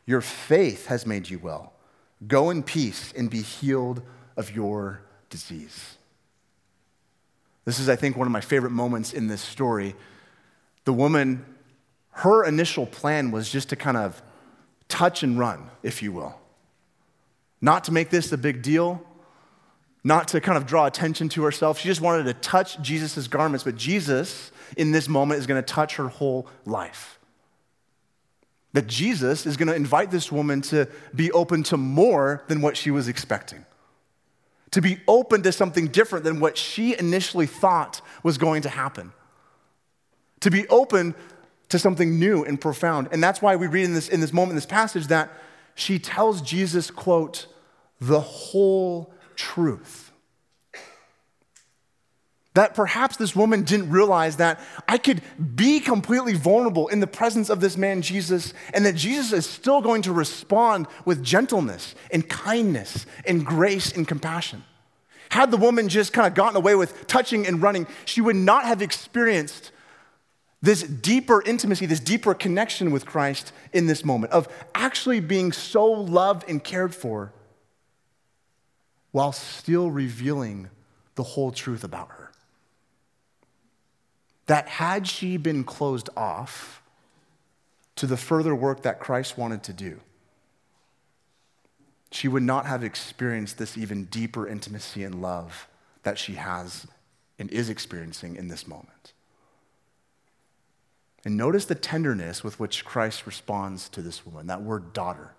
your 0.05 0.21
faith 0.21 0.85
has 0.85 1.05
made 1.05 1.29
you 1.29 1.39
well. 1.39 1.73
Go 2.27 2.49
in 2.49 2.63
peace 2.63 3.13
and 3.17 3.29
be 3.29 3.41
healed 3.41 4.01
of 4.37 4.55
your 4.55 5.01
disease. 5.29 5.97
This 7.65 7.79
is, 7.79 7.89
I 7.89 7.97
think, 7.97 8.15
one 8.15 8.27
of 8.27 8.31
my 8.31 8.39
favorite 8.39 8.71
moments 8.71 9.11
in 9.11 9.27
this 9.27 9.41
story. 9.41 9.95
The 10.85 10.93
woman, 10.93 11.45
her 12.17 12.43
initial 12.43 12.87
plan 12.87 13.29
was 13.29 13.47
just 13.47 13.69
to 13.69 13.75
kind 13.75 13.95
of 13.95 14.23
touch 14.87 15.21
and 15.21 15.37
run, 15.37 15.69
if 15.83 16.01
you 16.01 16.11
will. 16.11 16.35
Not 17.61 17.83
to 17.83 17.91
make 17.91 18.09
this 18.09 18.31
a 18.31 18.37
big 18.37 18.63
deal, 18.63 19.03
not 20.03 20.27
to 20.29 20.41
kind 20.41 20.57
of 20.57 20.65
draw 20.65 20.87
attention 20.87 21.29
to 21.29 21.43
herself. 21.43 21.77
She 21.77 21.87
just 21.87 22.01
wanted 22.01 22.23
to 22.23 22.33
touch 22.33 22.81
Jesus' 22.81 23.27
garments, 23.27 23.63
but 23.63 23.75
Jesus, 23.75 24.51
in 24.77 24.91
this 24.91 25.07
moment, 25.07 25.39
is 25.39 25.45
going 25.45 25.61
to 25.61 25.73
touch 25.73 25.97
her 25.97 26.07
whole 26.07 26.47
life. 26.65 27.19
That 28.73 28.87
Jesus 28.87 29.45
is 29.45 29.55
going 29.55 29.67
to 29.67 29.75
invite 29.75 30.09
this 30.09 30.31
woman 30.31 30.61
to 30.63 30.87
be 31.13 31.31
open 31.31 31.61
to 31.63 31.77
more 31.77 32.43
than 32.47 32.61
what 32.61 32.75
she 32.75 32.89
was 32.89 33.07
expecting, 33.07 33.63
to 34.71 34.81
be 34.81 34.97
open 35.07 35.43
to 35.43 35.51
something 35.51 35.87
different 35.89 36.25
than 36.25 36.39
what 36.39 36.57
she 36.57 36.97
initially 36.97 37.45
thought 37.45 38.01
was 38.23 38.39
going 38.39 38.63
to 38.63 38.69
happen, 38.69 39.13
to 40.39 40.49
be 40.49 40.67
open 40.69 41.13
to 41.69 41.79
something 41.79 42.19
new 42.19 42.43
and 42.43 42.59
profound. 42.59 43.09
And 43.11 43.21
that's 43.21 43.41
why 43.41 43.55
we 43.55 43.67
read 43.67 43.85
in 43.85 43.93
this, 43.93 44.07
in 44.07 44.21
this 44.21 44.33
moment, 44.33 44.51
in 44.51 44.55
this 44.55 44.65
passage, 44.65 45.07
that 45.07 45.31
she 45.75 45.99
tells 45.99 46.41
Jesus, 46.41 46.89
quote, 46.89 47.47
the 47.99 48.19
whole 48.19 49.13
truth. 49.35 50.11
That 52.53 52.73
perhaps 52.73 53.17
this 53.17 53.35
woman 53.35 53.63
didn't 53.63 53.91
realize 53.91 54.37
that 54.37 54.59
I 54.87 54.97
could 54.97 55.21
be 55.55 55.79
completely 55.79 56.33
vulnerable 56.33 56.87
in 56.87 56.99
the 56.99 57.07
presence 57.07 57.49
of 57.49 57.59
this 57.59 57.77
man, 57.77 58.01
Jesus, 58.01 58.53
and 58.73 58.83
that 58.85 58.95
Jesus 58.95 59.31
is 59.31 59.45
still 59.45 59.79
going 59.79 60.01
to 60.03 60.11
respond 60.11 60.87
with 61.05 61.23
gentleness 61.23 61.93
and 62.11 62.27
kindness 62.27 63.05
and 63.25 63.45
grace 63.45 63.91
and 63.91 64.07
compassion. 64.07 64.63
Had 65.29 65.51
the 65.51 65.57
woman 65.57 65.89
just 65.89 66.13
kind 66.13 66.25
of 66.25 66.33
gotten 66.33 66.55
away 66.55 66.73
with 66.73 67.05
touching 67.05 67.45
and 67.45 67.61
running, 67.61 67.85
she 68.05 68.21
would 68.21 68.35
not 68.35 68.65
have 68.65 68.81
experienced 68.81 69.71
this 70.61 70.83
deeper 70.83 71.41
intimacy, 71.43 71.85
this 71.85 71.99
deeper 71.99 72.33
connection 72.33 72.91
with 72.91 73.05
Christ 73.05 73.51
in 73.73 73.87
this 73.87 74.03
moment 74.03 74.33
of 74.33 74.47
actually 74.73 75.19
being 75.19 75.51
so 75.51 75.85
loved 75.85 76.49
and 76.49 76.63
cared 76.63 76.95
for 76.95 77.31
while 79.11 79.31
still 79.31 79.91
revealing 79.91 80.69
the 81.15 81.23
whole 81.23 81.51
truth 81.51 81.83
about 81.83 82.09
her. 82.09 82.31
That 84.47 84.67
had 84.67 85.07
she 85.07 85.37
been 85.37 85.63
closed 85.63 86.09
off 86.15 86.81
to 87.95 88.07
the 88.07 88.17
further 88.17 88.55
work 88.55 88.83
that 88.83 88.99
Christ 88.99 89.37
wanted 89.37 89.63
to 89.63 89.73
do, 89.73 89.99
she 92.11 92.27
would 92.27 92.43
not 92.43 92.65
have 92.65 92.83
experienced 92.83 93.57
this 93.57 93.77
even 93.77 94.05
deeper 94.05 94.47
intimacy 94.47 95.03
and 95.03 95.21
love 95.21 95.67
that 96.03 96.17
she 96.17 96.33
has 96.33 96.87
and 97.37 97.49
is 97.51 97.69
experiencing 97.69 98.35
in 98.35 98.47
this 98.47 98.67
moment. 98.67 99.13
And 101.27 101.35
notice 101.35 101.65
the 101.65 101.75
tenderness 101.75 102.41
with 102.41 102.57
which 102.57 102.85
Christ 102.85 103.25
responds 103.25 103.89
to 103.89 104.01
this 104.01 104.25
woman, 104.25 104.47
that 104.47 104.61
word 104.61 104.93
daughter. 104.93 105.33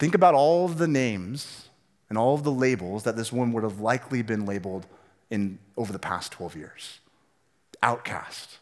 Think 0.00 0.16
about 0.16 0.34
all 0.34 0.64
of 0.64 0.78
the 0.78 0.88
names 0.88 1.68
and 2.08 2.18
all 2.18 2.34
of 2.34 2.42
the 2.42 2.50
labels 2.50 3.04
that 3.04 3.14
this 3.14 3.32
woman 3.32 3.54
would 3.54 3.62
have 3.62 3.78
likely 3.78 4.22
been 4.22 4.44
labeled 4.44 4.88
in 5.30 5.60
over 5.76 5.92
the 5.92 6.00
past 6.00 6.32
12 6.32 6.56
years 6.56 6.98
outcast, 7.80 8.58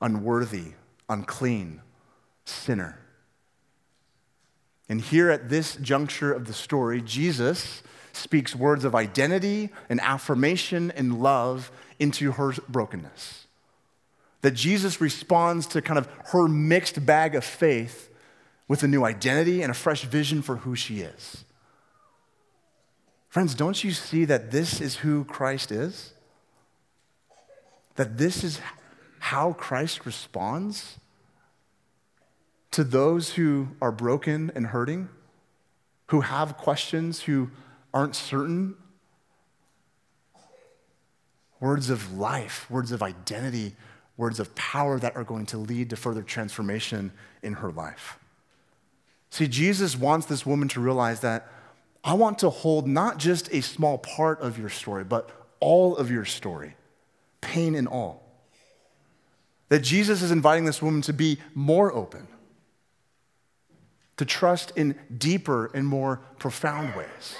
unworthy, 0.00 0.72
unclean, 1.08 1.82
sinner. 2.44 2.98
And 4.88 5.00
here 5.00 5.30
at 5.30 5.50
this 5.50 5.76
juncture 5.76 6.32
of 6.32 6.48
the 6.48 6.52
story, 6.52 7.00
Jesus 7.00 7.84
speaks 8.16 8.54
words 8.54 8.84
of 8.84 8.94
identity 8.94 9.70
and 9.88 10.00
affirmation 10.00 10.90
and 10.92 11.20
love 11.20 11.70
into 11.98 12.32
her 12.32 12.52
brokenness. 12.68 13.46
That 14.42 14.52
Jesus 14.52 15.00
responds 15.00 15.66
to 15.68 15.82
kind 15.82 15.98
of 15.98 16.08
her 16.32 16.48
mixed 16.48 17.04
bag 17.06 17.34
of 17.34 17.44
faith 17.44 18.10
with 18.68 18.82
a 18.82 18.88
new 18.88 19.04
identity 19.04 19.62
and 19.62 19.70
a 19.70 19.74
fresh 19.74 20.04
vision 20.04 20.42
for 20.42 20.56
who 20.56 20.74
she 20.74 21.00
is. 21.00 21.44
Friends, 23.28 23.54
don't 23.54 23.82
you 23.82 23.90
see 23.90 24.24
that 24.26 24.50
this 24.50 24.80
is 24.80 24.96
who 24.96 25.24
Christ 25.24 25.72
is? 25.72 26.12
That 27.96 28.16
this 28.16 28.44
is 28.44 28.60
how 29.18 29.54
Christ 29.54 30.06
responds 30.06 30.98
to 32.70 32.84
those 32.84 33.34
who 33.34 33.68
are 33.80 33.92
broken 33.92 34.52
and 34.54 34.66
hurting, 34.66 35.08
who 36.06 36.20
have 36.20 36.56
questions, 36.56 37.22
who 37.22 37.50
aren't 37.94 38.16
certain? 38.16 38.74
Words 41.60 41.88
of 41.88 42.18
life, 42.18 42.68
words 42.68 42.92
of 42.92 43.02
identity, 43.02 43.74
words 44.16 44.40
of 44.40 44.54
power 44.54 44.98
that 44.98 45.16
are 45.16 45.24
going 45.24 45.46
to 45.46 45.58
lead 45.58 45.90
to 45.90 45.96
further 45.96 46.22
transformation 46.22 47.12
in 47.42 47.54
her 47.54 47.70
life. 47.70 48.18
See, 49.30 49.48
Jesus 49.48 49.96
wants 49.96 50.26
this 50.26 50.44
woman 50.44 50.68
to 50.68 50.80
realize 50.80 51.20
that 51.20 51.48
I 52.02 52.14
want 52.14 52.40
to 52.40 52.50
hold 52.50 52.86
not 52.86 53.18
just 53.18 53.52
a 53.52 53.62
small 53.62 53.96
part 53.96 54.40
of 54.40 54.58
your 54.58 54.68
story, 54.68 55.04
but 55.04 55.30
all 55.58 55.96
of 55.96 56.10
your 56.10 56.24
story, 56.24 56.76
pain 57.40 57.74
and 57.74 57.88
all. 57.88 58.22
That 59.70 59.80
Jesus 59.80 60.20
is 60.20 60.30
inviting 60.30 60.66
this 60.66 60.82
woman 60.82 61.00
to 61.02 61.12
be 61.12 61.38
more 61.54 61.92
open, 61.92 62.28
to 64.18 64.24
trust 64.24 64.72
in 64.76 64.96
deeper 65.16 65.70
and 65.72 65.86
more 65.86 66.20
profound 66.38 66.94
ways. 66.94 67.36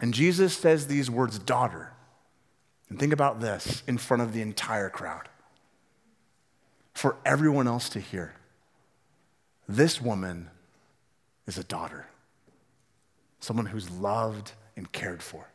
And 0.00 0.14
Jesus 0.14 0.56
says 0.56 0.86
these 0.86 1.10
words, 1.10 1.38
daughter. 1.38 1.92
And 2.88 2.98
think 2.98 3.12
about 3.12 3.40
this 3.40 3.82
in 3.86 3.98
front 3.98 4.22
of 4.22 4.32
the 4.32 4.40
entire 4.40 4.88
crowd 4.88 5.28
for 6.94 7.16
everyone 7.24 7.68
else 7.68 7.88
to 7.90 8.00
hear. 8.00 8.34
This 9.68 10.00
woman 10.00 10.48
is 11.46 11.58
a 11.58 11.64
daughter, 11.64 12.06
someone 13.40 13.66
who's 13.66 13.90
loved 13.90 14.52
and 14.76 14.90
cared 14.90 15.22
for. 15.22 15.48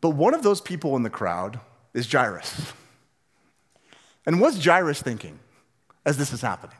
But 0.00 0.10
one 0.10 0.34
of 0.34 0.42
those 0.42 0.60
people 0.60 0.96
in 0.96 1.02
the 1.02 1.10
crowd 1.10 1.60
is 1.94 2.10
Jairus. 2.10 2.72
And 4.26 4.40
what's 4.40 4.64
Jairus 4.64 5.02
thinking 5.02 5.38
as 6.04 6.16
this 6.16 6.32
is 6.32 6.40
happening? 6.40 6.76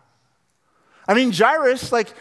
I 1.08 1.14
mean, 1.14 1.32
Jairus, 1.32 1.90
like, 1.90 2.14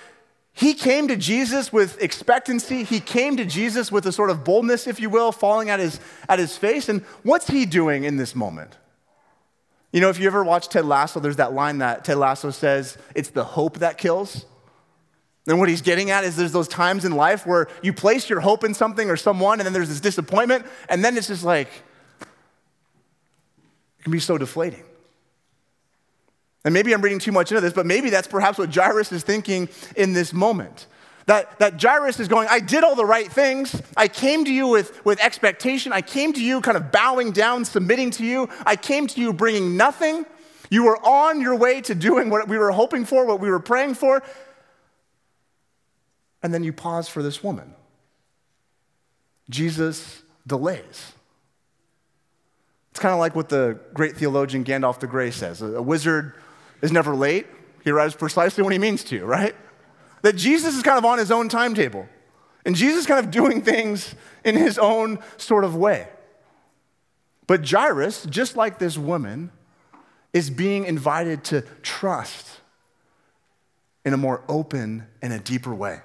he 0.53 0.73
came 0.73 1.07
to 1.07 1.15
Jesus 1.15 1.71
with 1.71 2.01
expectancy. 2.01 2.83
He 2.83 2.99
came 2.99 3.37
to 3.37 3.45
Jesus 3.45 3.91
with 3.91 4.05
a 4.05 4.11
sort 4.11 4.29
of 4.29 4.43
boldness, 4.43 4.85
if 4.85 4.99
you 4.99 5.09
will, 5.09 5.31
falling 5.31 5.69
at 5.69 5.79
his, 5.79 5.99
at 6.27 6.39
his 6.39 6.57
face. 6.57 6.89
And 6.89 7.01
what's 7.23 7.47
he 7.47 7.65
doing 7.65 8.03
in 8.03 8.17
this 8.17 8.35
moment? 8.35 8.77
You 9.93 10.01
know, 10.01 10.09
if 10.09 10.19
you 10.19 10.27
ever 10.27 10.43
watch 10.43 10.69
Ted 10.69 10.85
Lasso, 10.85 11.19
there's 11.19 11.37
that 11.37 11.53
line 11.53 11.79
that 11.79 12.05
Ted 12.05 12.17
Lasso 12.17 12.51
says, 12.51 12.97
it's 13.15 13.29
the 13.29 13.43
hope 13.43 13.79
that 13.79 13.97
kills. 13.97 14.45
And 15.47 15.59
what 15.59 15.69
he's 15.69 15.81
getting 15.81 16.11
at 16.11 16.23
is 16.23 16.35
there's 16.35 16.51
those 16.51 16.67
times 16.67 17.03
in 17.03 17.13
life 17.13 17.47
where 17.47 17.67
you 17.81 17.93
place 17.93 18.29
your 18.29 18.41
hope 18.41 18.63
in 18.63 18.73
something 18.73 19.09
or 19.09 19.17
someone, 19.17 19.59
and 19.59 19.65
then 19.65 19.73
there's 19.73 19.89
this 19.89 19.99
disappointment, 19.99 20.65
and 20.87 21.03
then 21.03 21.17
it's 21.17 21.27
just 21.27 21.43
like, 21.43 21.67
It 22.19 24.03
can 24.03 24.11
be 24.11 24.19
so 24.19 24.37
deflating. 24.37 24.83
And 26.63 26.73
maybe 26.73 26.93
I'm 26.93 27.01
reading 27.01 27.19
too 27.19 27.31
much 27.31 27.51
into 27.51 27.61
this, 27.61 27.73
but 27.73 27.85
maybe 27.85 28.09
that's 28.09 28.27
perhaps 28.27 28.57
what 28.57 28.73
Jairus 28.73 29.11
is 29.11 29.23
thinking 29.23 29.67
in 29.95 30.13
this 30.13 30.31
moment. 30.31 30.87
That, 31.25 31.57
that 31.59 31.81
Jairus 31.81 32.19
is 32.19 32.27
going, 32.27 32.47
I 32.49 32.59
did 32.59 32.83
all 32.83 32.95
the 32.95 33.05
right 33.05 33.31
things. 33.31 33.81
I 33.95 34.07
came 34.07 34.45
to 34.45 34.53
you 34.53 34.67
with, 34.67 35.03
with 35.05 35.19
expectation. 35.21 35.93
I 35.93 36.01
came 36.01 36.33
to 36.33 36.43
you 36.43 36.61
kind 36.61 36.77
of 36.77 36.91
bowing 36.91 37.31
down, 37.31 37.65
submitting 37.65 38.11
to 38.11 38.25
you. 38.25 38.49
I 38.65 38.75
came 38.75 39.07
to 39.07 39.21
you 39.21 39.33
bringing 39.33 39.77
nothing. 39.77 40.25
You 40.69 40.83
were 40.83 40.97
on 41.05 41.41
your 41.41 41.55
way 41.55 41.81
to 41.81 41.95
doing 41.95 42.29
what 42.29 42.47
we 42.47 42.57
were 42.57 42.71
hoping 42.71 43.05
for, 43.05 43.25
what 43.25 43.39
we 43.39 43.49
were 43.49 43.59
praying 43.59 43.95
for. 43.95 44.23
And 46.43 46.53
then 46.53 46.63
you 46.63 46.73
pause 46.73 47.07
for 47.07 47.21
this 47.21 47.43
woman. 47.43 47.75
Jesus 49.49 50.21
delays. 50.47 51.13
It's 52.91 52.99
kind 52.99 53.13
of 53.13 53.19
like 53.19 53.35
what 53.35 53.49
the 53.49 53.79
great 53.93 54.17
theologian 54.17 54.63
Gandalf 54.63 54.99
the 54.99 55.07
Grey 55.07 55.31
says 55.31 55.61
a 55.61 55.81
wizard 55.81 56.33
is 56.81 56.91
never 56.91 57.15
late, 57.15 57.47
he 57.83 57.91
arrives 57.91 58.15
precisely 58.15 58.63
when 58.63 58.73
he 58.73 58.79
means 58.79 59.03
to, 59.05 59.25
right? 59.25 59.55
That 60.21 60.35
Jesus 60.35 60.75
is 60.75 60.83
kind 60.83 60.97
of 60.97 61.05
on 61.05 61.17
his 61.17 61.31
own 61.31 61.49
timetable. 61.49 62.07
And 62.65 62.75
Jesus 62.75 63.05
kind 63.05 63.23
of 63.23 63.31
doing 63.31 63.61
things 63.61 64.15
in 64.43 64.55
his 64.55 64.77
own 64.77 65.19
sort 65.37 65.63
of 65.63 65.75
way. 65.75 66.07
But 67.47 67.67
Jairus, 67.67 68.25
just 68.25 68.55
like 68.55 68.79
this 68.79 68.97
woman, 68.97 69.51
is 70.31 70.49
being 70.49 70.85
invited 70.85 71.43
to 71.45 71.61
trust 71.81 72.61
in 74.05 74.13
a 74.13 74.17
more 74.17 74.43
open 74.47 75.07
and 75.21 75.33
a 75.33 75.39
deeper 75.39 75.73
way. 75.73 75.99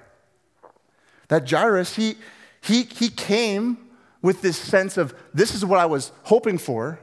That 1.29 1.49
Jairus, 1.49 1.95
he, 1.95 2.15
he, 2.61 2.83
he 2.83 3.09
came 3.09 3.77
with 4.21 4.41
this 4.41 4.57
sense 4.57 4.97
of 4.97 5.15
this 5.33 5.53
is 5.53 5.63
what 5.63 5.79
I 5.79 5.85
was 5.85 6.11
hoping 6.23 6.57
for, 6.57 6.99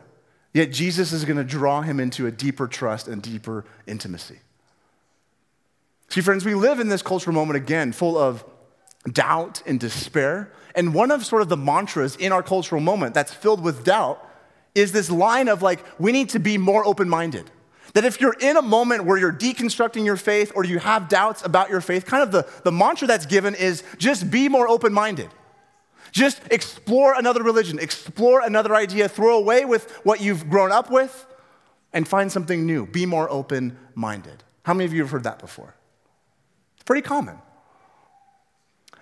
yet 0.54 0.72
Jesus 0.72 1.12
is 1.12 1.26
going 1.26 1.36
to 1.36 1.44
draw 1.44 1.82
him 1.82 2.00
into 2.00 2.26
a 2.26 2.30
deeper 2.30 2.66
trust 2.66 3.06
and 3.06 3.20
deeper 3.20 3.66
intimacy. 3.86 4.38
See, 6.08 6.22
friends, 6.22 6.44
we 6.44 6.54
live 6.54 6.80
in 6.80 6.88
this 6.88 7.02
cultural 7.02 7.34
moment 7.34 7.56
again 7.56 7.92
full 7.92 8.16
of 8.16 8.44
doubt 9.12 9.62
and 9.66 9.78
despair. 9.78 10.50
And 10.74 10.94
one 10.94 11.10
of 11.10 11.24
sort 11.24 11.42
of 11.42 11.48
the 11.48 11.56
mantras 11.56 12.16
in 12.16 12.32
our 12.32 12.42
cultural 12.42 12.80
moment 12.80 13.14
that's 13.14 13.34
filled 13.34 13.62
with 13.62 13.84
doubt 13.84 14.26
is 14.74 14.92
this 14.92 15.10
line 15.10 15.48
of 15.48 15.62
like, 15.62 15.84
we 16.00 16.12
need 16.12 16.30
to 16.30 16.38
be 16.38 16.58
more 16.58 16.84
open 16.86 17.08
minded. 17.08 17.50
That 17.94 18.04
if 18.04 18.20
you're 18.20 18.36
in 18.40 18.56
a 18.56 18.62
moment 18.62 19.04
where 19.04 19.16
you're 19.16 19.32
deconstructing 19.32 20.04
your 20.04 20.16
faith 20.16 20.50
or 20.56 20.64
you 20.64 20.80
have 20.80 21.08
doubts 21.08 21.44
about 21.44 21.70
your 21.70 21.80
faith, 21.80 22.06
kind 22.06 22.22
of 22.22 22.32
the, 22.32 22.48
the 22.64 22.72
mantra 22.72 23.06
that's 23.06 23.26
given 23.26 23.54
is 23.54 23.84
just 23.98 24.30
be 24.30 24.48
more 24.48 24.68
open 24.68 24.92
minded. 24.92 25.28
Just 26.14 26.40
explore 26.50 27.14
another 27.14 27.42
religion, 27.42 27.80
explore 27.80 28.40
another 28.40 28.72
idea, 28.74 29.08
throw 29.08 29.36
away 29.36 29.64
with 29.64 29.90
what 30.04 30.20
you've 30.20 30.48
grown 30.48 30.70
up 30.70 30.88
with, 30.88 31.26
and 31.92 32.06
find 32.06 32.30
something 32.30 32.64
new. 32.64 32.86
Be 32.86 33.04
more 33.04 33.28
open 33.28 33.76
minded. 33.96 34.44
How 34.62 34.74
many 34.74 34.84
of 34.84 34.94
you 34.94 35.02
have 35.02 35.10
heard 35.10 35.24
that 35.24 35.40
before? 35.40 35.74
It's 36.74 36.84
pretty 36.84 37.02
common. 37.02 37.36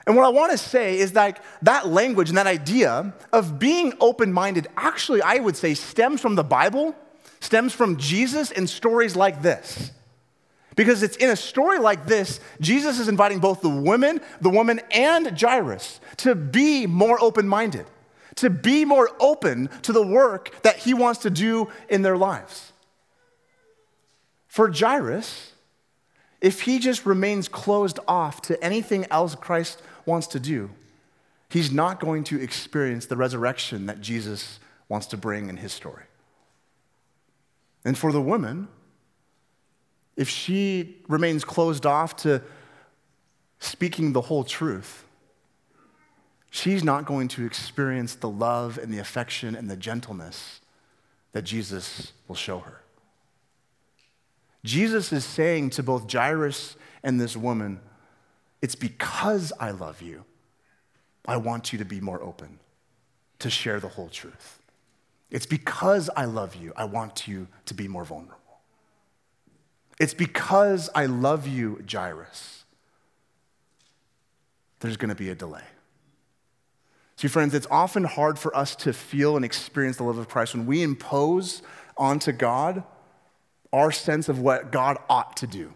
And 0.07 0.17
what 0.17 0.25
I 0.25 0.31
want 0.31 0.53
to 0.53 0.59
say 0.59 0.99
is 0.99 1.13
that 1.13 1.45
that 1.61 1.87
language 1.87 2.31
and 2.31 2.39
that 2.39 2.47
idea 2.47 3.15
of 3.31 3.59
being 3.59 3.93
open 4.01 4.33
minded 4.33 4.67
actually, 4.77 5.21
I 5.21 5.37
would 5.37 5.57
say, 5.57 5.75
stems 5.75 6.21
from 6.21 6.35
the 6.35 6.43
Bible 6.43 6.97
stems 7.43 7.73
from 7.73 7.97
Jesus 7.97 8.53
and 8.53 8.71
stories 8.71 9.17
like 9.17 9.43
this. 9.43 9.91
Because 10.75 11.03
it's 11.03 11.17
in 11.17 11.31
a 11.31 11.37
story 11.37 11.79
like 11.79 12.07
this, 12.07 12.41
Jesus 12.61 12.99
is 12.99 13.09
inviting 13.09 13.41
both 13.41 13.61
the 13.61 13.69
women, 13.69 14.21
the 14.41 14.51
woman, 14.51 14.81
and 14.91 15.39
Jairus 15.39 16.01
to 16.19 16.35
be 16.35 16.87
more 16.87 17.23
open 17.23 17.47
minded, 17.47 17.87
to 18.37 18.49
be 18.49 18.85
more 18.85 19.11
open 19.21 19.69
to 19.83 19.93
the 19.93 20.07
work 20.07 20.63
that 20.63 20.79
he 20.79 20.95
wants 20.95 21.21
to 21.21 21.31
do 21.31 21.69
in 21.89 22.03
their 22.03 22.17
lives. 22.17 22.73
For 24.49 24.71
Jairus, 24.73 25.53
if 26.41 26.63
he 26.63 26.79
just 26.79 27.07
remains 27.07 27.49
closed 27.49 27.99
off 28.09 28.43
to 28.43 28.63
anything 28.63 29.07
else 29.11 29.35
Christ 29.35 29.81
wants 30.07 30.27
to 30.29 30.41
do, 30.41 30.71
he's 31.49 31.71
not 31.71 32.01
going 32.01 32.25
to 32.25 32.41
experience 32.41 33.07
the 33.07 33.17
resurrection 33.17 33.87
that 33.87 34.01
Jesus 34.01 34.59
wants 34.89 35.07
to 35.09 35.17
bring 35.17 35.49
in 35.49 35.59
his 35.59 35.73
story. 35.73 36.05
And 37.85 37.97
for 37.97 38.13
the 38.13 38.21
woman, 38.21 38.69
if 40.17 40.29
she 40.29 40.97
remains 41.09 41.45
closed 41.45 41.87
off 41.87 42.17
to 42.17 42.43
speaking 43.59 44.13
the 44.13 44.21
whole 44.23 44.45
truth, 44.45 45.05
she's 46.51 46.85
not 46.85 47.07
going 47.07 47.29
to 47.29 47.47
experience 47.47 48.15
the 48.15 48.29
love 48.29 48.79
and 48.79 48.93
the 48.93 48.99
affection 48.99 49.55
and 49.55 49.71
the 49.71 49.77
gentleness 49.77 50.61
that 51.33 51.43
Jesus 51.43 52.13
will 52.29 52.37
show 52.37 52.59
her. 52.61 52.83
Jesus 54.65 55.13
is 55.13 55.25
saying 55.25 55.71
to 55.71 55.83
both 55.83 56.13
Jairus 56.13 56.77
and 57.03 57.21
this 57.21 57.37
woman, 57.37 57.81
It's 58.61 58.75
because 58.75 59.53
I 59.59 59.71
love 59.71 60.03
you, 60.03 60.25
I 61.27 61.37
want 61.37 61.73
you 61.73 61.79
to 61.79 61.85
be 61.85 62.01
more 62.01 62.23
open, 62.23 62.59
to 63.41 63.51
share 63.51 63.81
the 63.81 63.89
whole 63.89 64.09
truth. 64.09 64.61
It's 65.31 65.47
because 65.47 66.11
I 66.17 66.27
love 66.27 66.55
you, 66.55 66.73
I 66.77 66.85
want 66.85 67.27
you 67.27 67.49
to 67.65 67.75
be 67.75 67.89
more 67.89 68.05
vulnerable. 68.05 68.42
It's 70.01 70.15
because 70.15 70.91
I 70.95 71.07
love 71.07 71.47
you, 71.47 71.83
Jairus, 71.91 72.65
there's 74.81 74.97
going 74.97 75.11
to 75.11 75.15
be 75.15 75.31
a 75.31 75.35
delay. 75.35 75.63
See, 77.17 77.29
friends, 77.29 77.55
it's 77.55 77.69
often 77.71 78.05
hard 78.05 78.39
for 78.39 78.57
us 78.57 78.75
to 78.77 78.93
feel 78.93 79.37
and 79.37 79.45
experience 79.45 79.99
the 79.99 80.03
love 80.03 80.19
of 80.19 80.29
Christ 80.29 80.55
when 80.55 80.67
we 80.67 80.83
impose 80.83 81.63
onto 81.97 82.33
God 82.33 82.83
our 83.73 83.93
sense 83.93 84.29
of 84.29 84.41
what 84.41 84.73
God 84.73 84.99
ought 85.09 85.37
to 85.37 85.47
do. 85.47 85.73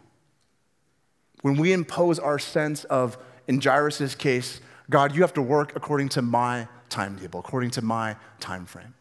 When 1.42 1.56
we 1.56 1.72
impose 1.72 2.18
our 2.18 2.38
sense 2.38 2.84
of, 2.84 3.16
in 3.46 3.60
Jairus' 3.60 4.14
case, 4.14 4.60
God, 4.90 5.14
you 5.14 5.22
have 5.22 5.34
to 5.34 5.42
work 5.42 5.74
according 5.76 6.08
to 6.10 6.22
my 6.22 6.68
timetable, 6.88 7.40
according 7.40 7.70
to 7.72 7.82
my 7.82 8.16
time 8.40 8.66
frame. 8.66 8.94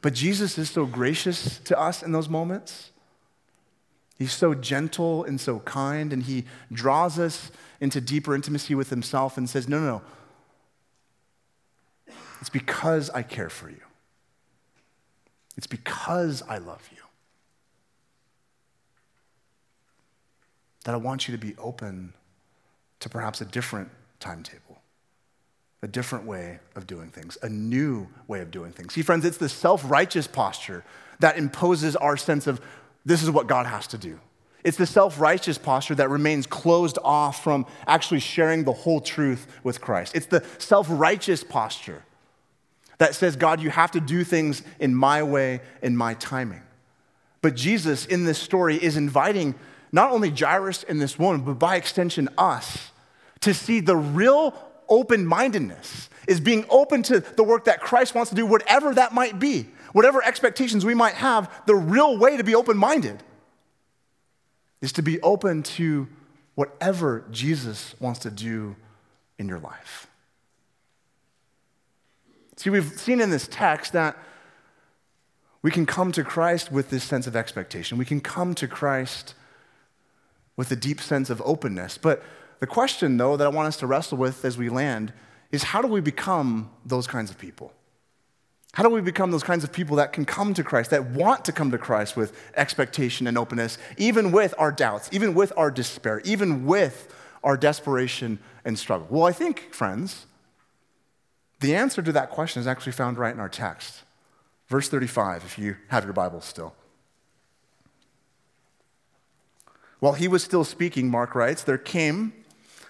But 0.00 0.14
Jesus 0.14 0.58
is 0.58 0.70
so 0.70 0.86
gracious 0.86 1.58
to 1.60 1.78
us 1.78 2.02
in 2.02 2.12
those 2.12 2.28
moments. 2.28 2.92
He's 4.18 4.32
so 4.32 4.52
gentle 4.52 5.24
and 5.24 5.40
so 5.40 5.60
kind, 5.60 6.12
and 6.12 6.24
he 6.24 6.44
draws 6.72 7.18
us 7.18 7.50
into 7.80 8.00
deeper 8.00 8.34
intimacy 8.34 8.74
with 8.74 8.90
himself 8.90 9.36
and 9.36 9.48
says, 9.48 9.68
No, 9.68 9.78
no, 9.78 9.86
no. 9.86 10.02
It's 12.40 12.50
because 12.50 13.10
I 13.10 13.22
care 13.22 13.50
for 13.50 13.70
you. 13.70 13.80
It's 15.56 15.66
because 15.66 16.42
I 16.48 16.58
love 16.58 16.88
you. 16.92 17.02
That 20.84 20.94
I 20.94 20.98
want 20.98 21.28
you 21.28 21.36
to 21.36 21.38
be 21.38 21.54
open 21.58 22.14
to 23.00 23.08
perhaps 23.08 23.40
a 23.40 23.44
different 23.44 23.90
timetable 24.20 24.68
a 25.82 25.86
different 25.86 26.26
way 26.26 26.58
of 26.74 26.86
doing 26.86 27.08
things, 27.08 27.38
a 27.42 27.48
new 27.48 28.08
way 28.26 28.40
of 28.40 28.50
doing 28.50 28.72
things. 28.72 28.94
See, 28.94 29.02
friends, 29.02 29.24
it's 29.24 29.36
the 29.36 29.48
self 29.48 29.88
righteous 29.88 30.26
posture 30.26 30.84
that 31.20 31.38
imposes 31.38 31.94
our 31.96 32.16
sense 32.16 32.46
of 32.46 32.60
this 33.08 33.22
is 33.22 33.30
what 33.30 33.46
God 33.46 33.66
has 33.66 33.86
to 33.88 33.98
do. 33.98 34.20
It's 34.64 34.76
the 34.76 34.86
self 34.86 35.18
righteous 35.18 35.56
posture 35.56 35.94
that 35.94 36.10
remains 36.10 36.46
closed 36.46 36.98
off 37.02 37.42
from 37.42 37.64
actually 37.86 38.20
sharing 38.20 38.64
the 38.64 38.72
whole 38.72 39.00
truth 39.00 39.46
with 39.62 39.80
Christ. 39.80 40.14
It's 40.14 40.26
the 40.26 40.44
self 40.58 40.86
righteous 40.90 41.42
posture 41.42 42.02
that 42.98 43.14
says, 43.14 43.36
God, 43.36 43.62
you 43.62 43.70
have 43.70 43.92
to 43.92 44.00
do 44.00 44.24
things 44.24 44.62
in 44.78 44.94
my 44.94 45.22
way, 45.22 45.60
in 45.82 45.96
my 45.96 46.14
timing. 46.14 46.62
But 47.40 47.54
Jesus, 47.54 48.04
in 48.04 48.24
this 48.24 48.38
story, 48.38 48.76
is 48.76 48.96
inviting 48.96 49.54
not 49.90 50.10
only 50.10 50.28
Jairus 50.28 50.84
and 50.84 51.00
this 51.00 51.18
woman, 51.18 51.40
but 51.40 51.54
by 51.54 51.76
extension, 51.76 52.28
us, 52.36 52.90
to 53.40 53.54
see 53.54 53.80
the 53.80 53.96
real 53.96 54.54
open 54.88 55.24
mindedness, 55.24 56.10
is 56.26 56.40
being 56.40 56.66
open 56.68 57.02
to 57.04 57.20
the 57.20 57.44
work 57.44 57.64
that 57.64 57.80
Christ 57.80 58.14
wants 58.14 58.28
to 58.30 58.36
do, 58.36 58.44
whatever 58.44 58.92
that 58.94 59.14
might 59.14 59.38
be, 59.38 59.68
whatever 59.92 60.24
expectations 60.24 60.84
we 60.84 60.94
might 60.94 61.14
have. 61.14 61.50
The 61.66 61.74
real 61.74 62.18
way 62.18 62.36
to 62.36 62.44
be 62.44 62.54
open 62.54 62.76
minded 62.76 63.22
is 64.80 64.92
to 64.92 65.02
be 65.02 65.20
open 65.22 65.62
to 65.62 66.08
whatever 66.54 67.24
Jesus 67.30 67.94
wants 68.00 68.20
to 68.20 68.30
do 68.30 68.76
in 69.38 69.48
your 69.48 69.58
life. 69.58 70.08
See, 72.56 72.70
we've 72.70 72.98
seen 72.98 73.20
in 73.20 73.30
this 73.30 73.46
text 73.48 73.92
that 73.92 74.16
we 75.62 75.70
can 75.70 75.86
come 75.86 76.12
to 76.12 76.24
Christ 76.24 76.72
with 76.72 76.90
this 76.90 77.04
sense 77.04 77.26
of 77.26 77.36
expectation. 77.36 77.98
We 77.98 78.04
can 78.04 78.20
come 78.20 78.54
to 78.56 78.66
Christ 78.66 79.34
with 80.56 80.70
a 80.72 80.76
deep 80.76 81.00
sense 81.00 81.30
of 81.30 81.40
openness. 81.44 81.98
But 81.98 82.22
the 82.58 82.66
question, 82.66 83.16
though, 83.16 83.36
that 83.36 83.44
I 83.44 83.50
want 83.50 83.68
us 83.68 83.76
to 83.78 83.86
wrestle 83.86 84.18
with 84.18 84.44
as 84.44 84.58
we 84.58 84.68
land 84.68 85.12
is 85.52 85.62
how 85.62 85.80
do 85.80 85.88
we 85.88 86.00
become 86.00 86.70
those 86.84 87.06
kinds 87.06 87.30
of 87.30 87.38
people? 87.38 87.72
How 88.74 88.82
do 88.82 88.90
we 88.90 89.00
become 89.00 89.30
those 89.30 89.42
kinds 89.42 89.64
of 89.64 89.72
people 89.72 89.96
that 89.96 90.12
can 90.12 90.24
come 90.24 90.54
to 90.54 90.62
Christ, 90.62 90.90
that 90.90 91.10
want 91.10 91.44
to 91.46 91.52
come 91.52 91.70
to 91.70 91.78
Christ 91.78 92.16
with 92.16 92.38
expectation 92.54 93.26
and 93.26 93.38
openness, 93.38 93.78
even 93.96 94.30
with 94.30 94.54
our 94.58 94.70
doubts, 94.70 95.08
even 95.12 95.34
with 95.34 95.52
our 95.56 95.70
despair, 95.70 96.20
even 96.24 96.66
with 96.66 97.12
our 97.42 97.56
desperation 97.56 98.38
and 98.64 98.78
struggle? 98.78 99.06
Well, 99.10 99.24
I 99.24 99.32
think, 99.32 99.72
friends, 99.72 100.26
the 101.60 101.74
answer 101.74 102.02
to 102.02 102.12
that 102.12 102.30
question 102.30 102.60
is 102.60 102.66
actually 102.66 102.92
found 102.92 103.18
right 103.18 103.34
in 103.34 103.40
our 103.40 103.48
text. 103.48 104.02
Verse 104.68 104.88
35, 104.88 105.44
if 105.44 105.58
you 105.58 105.76
have 105.88 106.04
your 106.04 106.12
Bible 106.12 106.40
still. 106.40 106.74
While 109.98 110.12
he 110.12 110.28
was 110.28 110.44
still 110.44 110.62
speaking, 110.62 111.10
Mark 111.10 111.34
writes, 111.34 111.64
there 111.64 111.78
came 111.78 112.32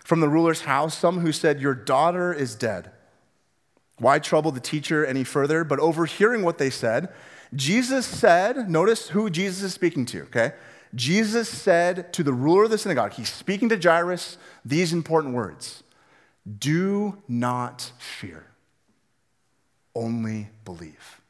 from 0.05 0.21
the 0.21 0.29
ruler's 0.29 0.63
house 0.63 0.99
some 0.99 1.21
who 1.21 1.33
said, 1.33 1.61
Your 1.61 1.75
daughter 1.75 2.33
is 2.33 2.55
dead. 2.55 2.91
Why 3.99 4.19
trouble 4.19 4.53
the 4.53 4.61
teacher 4.61 5.05
any 5.05 5.25
further? 5.25 5.65
But 5.65 5.81
overhearing 5.81 6.43
what 6.43 6.59
they 6.59 6.71
said, 6.71 7.09
Jesus 7.55 8.07
said, 8.07 8.71
notice 8.71 9.09
who 9.09 9.31
Jesus 9.31 9.63
is 9.63 9.75
speaking 9.75 10.05
to, 10.07 10.23
okay? 10.23 10.53
Jesus 10.95 11.49
said 11.49 12.13
to 12.15 12.23
the 12.23 12.33
ruler 12.33 12.65
of 12.65 12.71
the 12.71 12.79
synagogue, 12.79 13.13
he's 13.13 13.29
speaking 13.29 13.69
to 13.71 13.77
Jairus 13.77 14.39
these 14.65 14.93
important 14.93 15.35
words 15.35 15.83
Do 16.59 17.23
not 17.27 17.93
fear, 17.99 18.47
only 19.95 20.49
believe. 20.65 21.21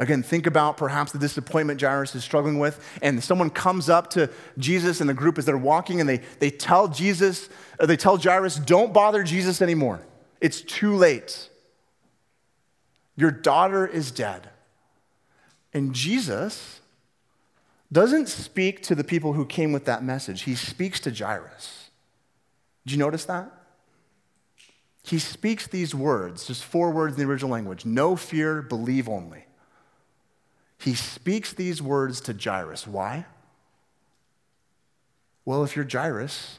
Again, 0.00 0.22
think 0.22 0.46
about 0.46 0.76
perhaps 0.76 1.10
the 1.10 1.18
disappointment 1.18 1.80
Jairus 1.80 2.14
is 2.14 2.22
struggling 2.22 2.60
with, 2.60 2.78
and 3.02 3.22
someone 3.22 3.50
comes 3.50 3.88
up 3.88 4.10
to 4.10 4.30
Jesus 4.56 5.00
and 5.00 5.10
the 5.10 5.14
group 5.14 5.38
as 5.38 5.44
they're 5.44 5.58
walking, 5.58 5.98
and 5.98 6.08
they, 6.08 6.18
they 6.38 6.50
tell 6.50 6.86
Jesus, 6.86 7.48
they 7.80 7.96
tell 7.96 8.16
Jairus, 8.16 8.56
don't 8.56 8.92
bother 8.92 9.24
Jesus 9.24 9.60
anymore. 9.60 10.00
It's 10.40 10.60
too 10.60 10.94
late. 10.94 11.48
Your 13.16 13.30
daughter 13.30 13.86
is 13.86 14.10
dead. 14.10 14.50
And 15.72 15.94
Jesus 15.94 16.80
doesn't 17.90 18.28
speak 18.28 18.82
to 18.82 18.94
the 18.94 19.04
people 19.04 19.32
who 19.32 19.44
came 19.44 19.72
with 19.72 19.84
that 19.86 20.02
message, 20.02 20.42
he 20.42 20.54
speaks 20.54 21.00
to 21.00 21.10
Jairus. 21.10 21.90
Did 22.84 22.92
you 22.92 22.98
notice 22.98 23.24
that? 23.24 23.52
He 25.02 25.18
speaks 25.18 25.66
these 25.66 25.94
words, 25.94 26.46
just 26.46 26.64
four 26.64 26.90
words 26.90 27.14
in 27.14 27.20
the 27.20 27.30
original 27.30 27.50
language 27.50 27.86
no 27.86 28.14
fear, 28.14 28.60
believe 28.62 29.08
only. 29.08 29.44
He 30.78 30.94
speaks 30.94 31.52
these 31.52 31.82
words 31.82 32.20
to 32.22 32.32
Jairus. 32.34 32.86
Why? 32.86 33.26
Well, 35.44 35.64
if 35.64 35.74
you're 35.74 35.88
Jairus 35.90 36.58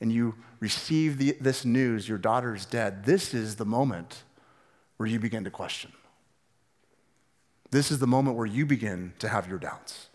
and 0.00 0.12
you 0.12 0.34
receive 0.60 1.18
the, 1.18 1.36
this 1.40 1.64
news, 1.64 2.08
your 2.08 2.18
daughter 2.18 2.54
is 2.54 2.66
dead, 2.66 3.04
this 3.04 3.34
is 3.34 3.56
the 3.56 3.64
moment 3.64 4.22
where 4.96 5.08
you 5.08 5.18
begin 5.18 5.44
to 5.44 5.50
question. 5.50 5.92
This 7.70 7.90
is 7.90 7.98
the 7.98 8.06
moment 8.06 8.36
where 8.36 8.46
you 8.46 8.66
begin 8.66 9.14
to 9.18 9.28
have 9.28 9.48
your 9.48 9.58
doubts. 9.58 10.08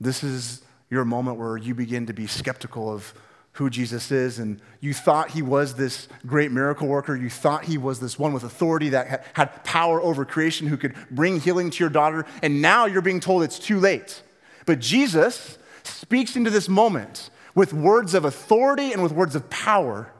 This 0.00 0.22
is 0.22 0.62
your 0.90 1.04
moment 1.04 1.38
where 1.38 1.56
you 1.56 1.74
begin 1.74 2.06
to 2.06 2.12
be 2.12 2.26
skeptical 2.26 2.92
of 2.92 3.14
who 3.52 3.70
Jesus 3.70 4.10
is, 4.10 4.40
and 4.40 4.60
you 4.80 4.92
thought 4.92 5.30
he 5.30 5.40
was 5.40 5.74
this 5.74 6.08
great 6.26 6.50
miracle 6.50 6.88
worker. 6.88 7.14
You 7.14 7.30
thought 7.30 7.64
he 7.64 7.78
was 7.78 8.00
this 8.00 8.18
one 8.18 8.32
with 8.32 8.42
authority 8.42 8.88
that 8.90 9.26
had 9.32 9.64
power 9.64 10.00
over 10.00 10.24
creation 10.24 10.66
who 10.66 10.76
could 10.76 10.94
bring 11.10 11.40
healing 11.40 11.70
to 11.70 11.78
your 11.78 11.90
daughter, 11.90 12.26
and 12.42 12.60
now 12.60 12.86
you're 12.86 13.02
being 13.02 13.20
told 13.20 13.44
it's 13.44 13.58
too 13.58 13.78
late. 13.78 14.22
But 14.66 14.80
Jesus 14.80 15.56
speaks 15.84 16.36
into 16.36 16.50
this 16.50 16.68
moment 16.68 17.30
with 17.54 17.72
words 17.72 18.14
of 18.14 18.24
authority 18.24 18.92
and 18.92 19.02
with 19.02 19.12
words 19.12 19.34
of 19.34 19.48
power 19.50 20.12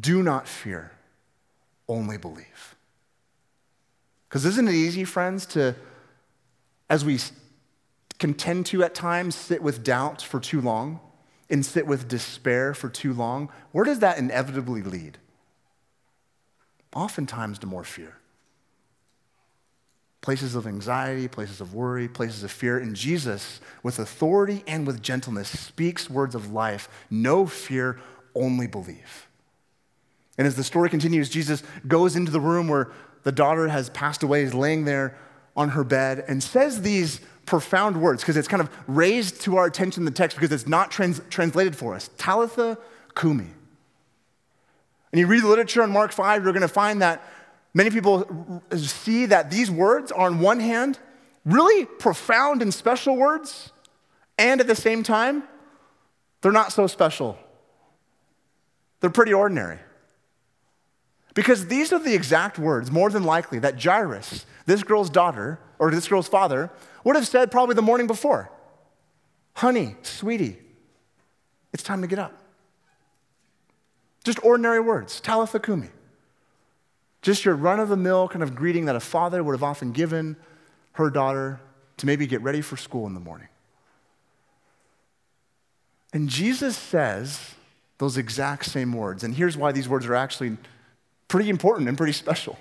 do 0.00 0.22
not 0.22 0.48
fear, 0.48 0.92
only 1.88 2.16
believe. 2.16 2.74
Because 4.28 4.44
isn't 4.44 4.66
it 4.66 4.74
easy, 4.74 5.04
friends, 5.04 5.46
to, 5.46 5.76
as 6.90 7.04
we 7.04 7.20
contend 8.18 8.66
to 8.66 8.82
at 8.82 8.94
times, 8.94 9.34
sit 9.34 9.62
with 9.62 9.84
doubt 9.84 10.22
for 10.22 10.40
too 10.40 10.60
long? 10.60 11.00
and 11.50 11.64
sit 11.64 11.86
with 11.86 12.08
despair 12.08 12.74
for 12.74 12.88
too 12.88 13.12
long, 13.12 13.50
where 13.72 13.84
does 13.84 14.00
that 14.00 14.18
inevitably 14.18 14.82
lead? 14.82 15.18
Oftentimes 16.94 17.58
to 17.60 17.66
more 17.66 17.84
fear. 17.84 18.16
Places 20.24 20.54
of 20.54 20.66
anxiety, 20.66 21.28
places 21.28 21.60
of 21.60 21.74
worry, 21.74 22.08
places 22.08 22.42
of 22.44 22.50
fear. 22.50 22.78
And 22.78 22.96
Jesus, 22.96 23.60
with 23.82 23.98
authority 23.98 24.64
and 24.66 24.86
with 24.86 25.02
gentleness, 25.02 25.48
speaks 25.48 26.08
words 26.08 26.34
of 26.34 26.50
life 26.50 26.88
no 27.10 27.44
fear, 27.44 28.00
only 28.34 28.66
believe. 28.66 29.28
And 30.38 30.46
as 30.46 30.56
the 30.56 30.64
story 30.64 30.88
continues, 30.88 31.28
Jesus 31.28 31.62
goes 31.86 32.16
into 32.16 32.32
the 32.32 32.40
room 32.40 32.68
where 32.68 32.90
the 33.24 33.32
daughter 33.32 33.68
has 33.68 33.90
passed 33.90 34.22
away, 34.22 34.44
is 34.44 34.54
laying 34.54 34.86
there 34.86 35.14
on 35.54 35.68
her 35.68 35.84
bed, 35.84 36.24
and 36.26 36.42
says 36.42 36.80
these 36.80 37.20
profound 37.44 38.00
words 38.00 38.22
because 38.22 38.38
it's 38.38 38.48
kind 38.48 38.62
of 38.62 38.70
raised 38.86 39.42
to 39.42 39.58
our 39.58 39.66
attention 39.66 40.06
the 40.06 40.10
text 40.10 40.38
because 40.38 40.52
it's 40.52 40.66
not 40.66 40.90
trans- 40.90 41.20
translated 41.28 41.76
for 41.76 41.94
us. 41.94 42.08
Talitha 42.16 42.78
Kumi. 43.14 43.50
And 45.12 45.20
you 45.20 45.26
read 45.26 45.42
the 45.42 45.48
literature 45.48 45.82
on 45.82 45.92
Mark 45.92 46.12
5, 46.12 46.42
you're 46.42 46.52
going 46.54 46.62
to 46.62 46.68
find 46.68 47.02
that 47.02 47.22
many 47.74 47.90
people 47.90 48.62
see 48.76 49.26
that 49.26 49.50
these 49.50 49.70
words 49.70 50.10
are, 50.12 50.26
on 50.26 50.40
one 50.40 50.60
hand, 50.60 50.98
really 51.44 51.84
profound 51.84 52.62
and 52.62 52.72
special 52.72 53.16
words, 53.16 53.72
and 54.38 54.60
at 54.60 54.66
the 54.66 54.74
same 54.74 55.02
time, 55.02 55.42
they're 56.40 56.52
not 56.52 56.72
so 56.72 56.86
special. 56.86 57.36
They're 59.00 59.10
pretty 59.10 59.34
ordinary. 59.34 59.78
Because 61.34 61.66
these 61.66 61.92
are 61.92 61.98
the 61.98 62.14
exact 62.14 62.58
words, 62.58 62.90
more 62.90 63.10
than 63.10 63.24
likely, 63.24 63.58
that 63.58 63.82
Jairus, 63.82 64.46
this 64.66 64.82
girl's 64.82 65.10
daughter, 65.10 65.58
or 65.78 65.90
this 65.90 66.06
girl's 66.08 66.28
father, 66.28 66.70
would 67.02 67.16
have 67.16 67.26
said 67.26 67.50
probably 67.50 67.74
the 67.74 67.82
morning 67.82 68.06
before 68.06 68.50
Honey, 69.54 69.96
sweetie, 70.02 70.58
it's 71.72 71.82
time 71.82 72.00
to 72.02 72.06
get 72.06 72.18
up. 72.18 72.32
Just 74.24 74.42
ordinary 74.44 74.80
words, 74.80 75.20
Talitha 75.20 75.60
Kumi. 75.60 75.90
Just 77.24 77.46
your 77.46 77.54
run 77.54 77.80
of 77.80 77.88
the 77.88 77.96
mill 77.96 78.28
kind 78.28 78.42
of 78.42 78.54
greeting 78.54 78.84
that 78.84 78.96
a 78.96 79.00
father 79.00 79.42
would 79.42 79.52
have 79.52 79.62
often 79.62 79.92
given 79.92 80.36
her 80.92 81.08
daughter 81.08 81.58
to 81.96 82.04
maybe 82.04 82.26
get 82.26 82.42
ready 82.42 82.60
for 82.60 82.76
school 82.76 83.06
in 83.06 83.14
the 83.14 83.20
morning. 83.20 83.48
And 86.12 86.28
Jesus 86.28 86.76
says 86.76 87.54
those 87.96 88.18
exact 88.18 88.66
same 88.66 88.92
words. 88.92 89.24
And 89.24 89.34
here's 89.34 89.56
why 89.56 89.72
these 89.72 89.88
words 89.88 90.04
are 90.04 90.14
actually 90.14 90.58
pretty 91.26 91.48
important 91.48 91.88
and 91.88 91.96
pretty 91.96 92.12
special. 92.12 92.58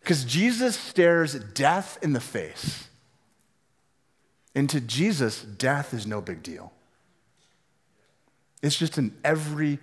Because 0.00 0.26
Jesus 0.26 0.76
stares 0.76 1.32
death 1.32 1.98
in 2.02 2.12
the 2.12 2.20
face. 2.20 2.90
And 4.54 4.68
to 4.68 4.82
Jesus, 4.82 5.40
death 5.40 5.94
is 5.94 6.06
no 6.06 6.20
big 6.20 6.42
deal. 6.42 6.74
It's 8.62 8.76
just 8.76 8.98
an 8.98 9.16
everyday 9.24 9.80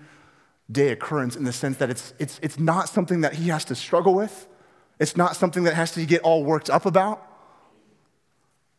occurrence 0.89 1.35
in 1.35 1.43
the 1.43 1.53
sense 1.53 1.77
that 1.77 1.89
it's, 1.89 2.13
it's, 2.19 2.39
it's 2.41 2.59
not 2.59 2.89
something 2.89 3.21
that 3.21 3.33
he 3.33 3.49
has 3.49 3.65
to 3.65 3.75
struggle 3.75 4.13
with, 4.13 4.47
it's 4.99 5.17
not 5.17 5.35
something 5.35 5.63
that 5.63 5.73
has 5.73 5.91
to 5.93 6.05
get 6.05 6.21
all 6.21 6.43
worked 6.43 6.69
up 6.69 6.85
about. 6.85 7.27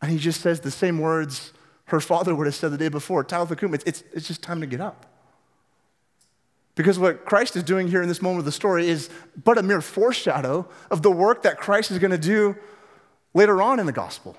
And 0.01 0.11
he 0.11 0.19
just 0.19 0.41
says 0.41 0.61
the 0.61 0.71
same 0.71 0.99
words 0.99 1.53
her 1.87 2.01
father 2.01 2.35
would 2.35 2.47
have 2.47 2.55
said 2.55 2.71
the 2.71 2.79
day 2.79 2.89
before 2.89 3.25
Talitha 3.25 3.57
Kum, 3.57 3.75
it's, 3.75 3.85
it's, 3.85 4.05
it's 4.13 4.27
just 4.27 4.43
time 4.43 4.61
to 4.61 4.67
get 4.67 4.81
up. 4.81 5.07
Because 6.75 6.99
what 6.99 7.25
Christ 7.25 7.57
is 7.57 7.63
doing 7.63 7.89
here 7.89 8.03
in 8.03 8.09
this 8.09 8.21
moment 8.21 8.41
of 8.41 8.45
the 8.47 8.53
story 8.53 8.89
is 8.89 9.09
but 9.45 9.59
a 9.59 9.63
mere 9.63 9.81
foreshadow 9.81 10.69
of 10.91 11.03
the 11.03 11.11
work 11.11 11.43
that 11.43 11.59
Christ 11.59 11.91
is 11.91 11.99
going 11.99 12.11
to 12.11 12.19
do 12.19 12.57
later 13.33 13.63
on 13.63 13.79
in 13.79 13.87
the 13.87 13.93
gospel. 13.93 14.37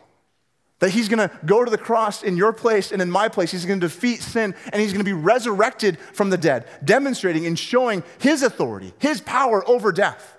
That 0.80 0.90
he's 0.90 1.08
going 1.08 1.30
to 1.30 1.34
go 1.46 1.64
to 1.64 1.72
the 1.72 1.78
cross 1.78 2.22
in 2.22 2.36
your 2.36 2.52
place 2.52 2.92
and 2.92 3.02
in 3.02 3.10
my 3.10 3.30
place. 3.30 3.52
He's 3.52 3.66
going 3.66 3.80
to 3.80 3.88
defeat 3.88 4.22
sin 4.22 4.54
and 4.72 4.82
he's 4.82 4.92
going 4.92 5.04
to 5.04 5.10
be 5.10 5.14
resurrected 5.14 5.98
from 6.14 6.30
the 6.30 6.38
dead, 6.38 6.68
demonstrating 6.84 7.46
and 7.46 7.58
showing 7.58 8.04
his 8.20 8.44
authority, 8.44 8.94
his 9.00 9.22
power 9.22 9.68
over 9.70 9.92
death. 9.92 10.38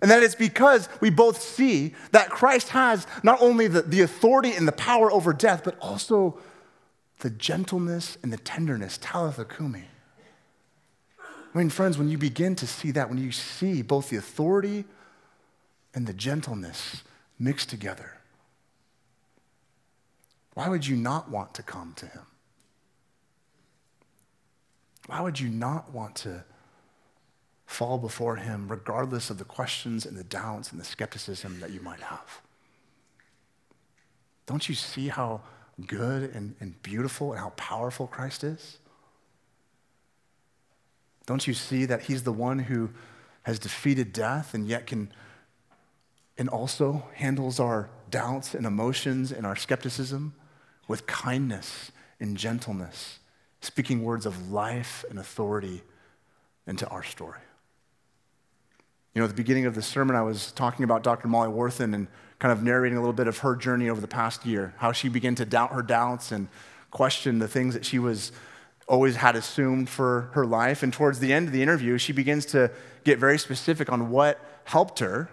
And 0.00 0.10
that 0.12 0.22
it's 0.22 0.36
because 0.36 0.88
we 1.00 1.10
both 1.10 1.42
see 1.42 1.94
that 2.12 2.30
Christ 2.30 2.68
has 2.68 3.06
not 3.24 3.42
only 3.42 3.66
the, 3.66 3.82
the 3.82 4.02
authority 4.02 4.52
and 4.52 4.68
the 4.68 4.72
power 4.72 5.10
over 5.10 5.32
death, 5.32 5.62
but 5.64 5.76
also 5.80 6.38
the 7.18 7.30
gentleness 7.30 8.16
and 8.22 8.32
the 8.32 8.36
tenderness, 8.36 8.98
Talitha 9.02 9.44
Kumi 9.44 9.86
I 11.54 11.58
mean, 11.58 11.70
friends, 11.70 11.96
when 11.96 12.08
you 12.08 12.18
begin 12.18 12.54
to 12.56 12.66
see 12.66 12.90
that, 12.92 13.08
when 13.08 13.18
you 13.18 13.32
see 13.32 13.82
both 13.82 14.10
the 14.10 14.16
authority 14.16 14.84
and 15.94 16.06
the 16.06 16.12
gentleness 16.12 17.02
mixed 17.38 17.70
together, 17.70 18.17
why 20.58 20.68
would 20.68 20.84
you 20.84 20.96
not 20.96 21.30
want 21.30 21.54
to 21.54 21.62
come 21.62 21.92
to 21.94 22.06
him? 22.06 22.26
Why 25.06 25.20
would 25.20 25.38
you 25.38 25.48
not 25.48 25.92
want 25.92 26.16
to 26.16 26.42
fall 27.64 27.96
before 27.96 28.34
him 28.34 28.66
regardless 28.66 29.30
of 29.30 29.38
the 29.38 29.44
questions 29.44 30.04
and 30.04 30.16
the 30.16 30.24
doubts 30.24 30.72
and 30.72 30.80
the 30.80 30.84
skepticism 30.84 31.60
that 31.60 31.70
you 31.70 31.80
might 31.80 32.00
have? 32.00 32.40
Don't 34.46 34.68
you 34.68 34.74
see 34.74 35.06
how 35.06 35.42
good 35.86 36.34
and, 36.34 36.56
and 36.58 36.82
beautiful 36.82 37.30
and 37.30 37.40
how 37.40 37.50
powerful 37.50 38.08
Christ 38.08 38.42
is? 38.42 38.78
Don't 41.24 41.46
you 41.46 41.54
see 41.54 41.84
that 41.84 42.02
he's 42.02 42.24
the 42.24 42.32
one 42.32 42.58
who 42.58 42.90
has 43.44 43.60
defeated 43.60 44.12
death 44.12 44.54
and 44.54 44.66
yet 44.66 44.88
can 44.88 45.12
and 46.36 46.48
also 46.48 47.04
handles 47.14 47.60
our 47.60 47.90
doubts 48.10 48.56
and 48.56 48.66
emotions 48.66 49.30
and 49.30 49.46
our 49.46 49.54
skepticism 49.54 50.34
with 50.88 51.06
kindness 51.06 51.92
and 52.18 52.36
gentleness, 52.36 53.20
speaking 53.60 54.02
words 54.02 54.26
of 54.26 54.50
life 54.50 55.04
and 55.08 55.18
authority 55.18 55.82
into 56.66 56.88
our 56.88 57.04
story. 57.04 57.38
You 59.14 59.20
know, 59.20 59.24
at 59.24 59.30
the 59.30 59.36
beginning 59.36 59.66
of 59.66 59.74
the 59.74 59.82
sermon, 59.82 60.16
I 60.16 60.22
was 60.22 60.52
talking 60.52 60.84
about 60.84 61.02
Dr. 61.02 61.28
Molly 61.28 61.48
Worthen 61.48 61.94
and 61.94 62.08
kind 62.38 62.52
of 62.52 62.62
narrating 62.62 62.96
a 62.96 63.00
little 63.00 63.12
bit 63.12 63.26
of 63.26 63.38
her 63.38 63.56
journey 63.56 63.88
over 63.88 64.00
the 64.00 64.08
past 64.08 64.46
year, 64.46 64.74
how 64.78 64.92
she 64.92 65.08
began 65.08 65.34
to 65.36 65.44
doubt 65.44 65.72
her 65.72 65.82
doubts 65.82 66.30
and 66.30 66.48
question 66.90 67.38
the 67.38 67.48
things 67.48 67.74
that 67.74 67.84
she 67.84 67.98
was 67.98 68.32
always 68.86 69.16
had 69.16 69.36
assumed 69.36 69.88
for 69.88 70.30
her 70.32 70.46
life. 70.46 70.82
And 70.82 70.92
towards 70.92 71.18
the 71.18 71.32
end 71.32 71.48
of 71.48 71.52
the 71.52 71.62
interview, 71.62 71.98
she 71.98 72.12
begins 72.12 72.46
to 72.46 72.70
get 73.04 73.18
very 73.18 73.38
specific 73.38 73.90
on 73.90 74.10
what 74.10 74.40
helped 74.64 75.00
her 75.00 75.30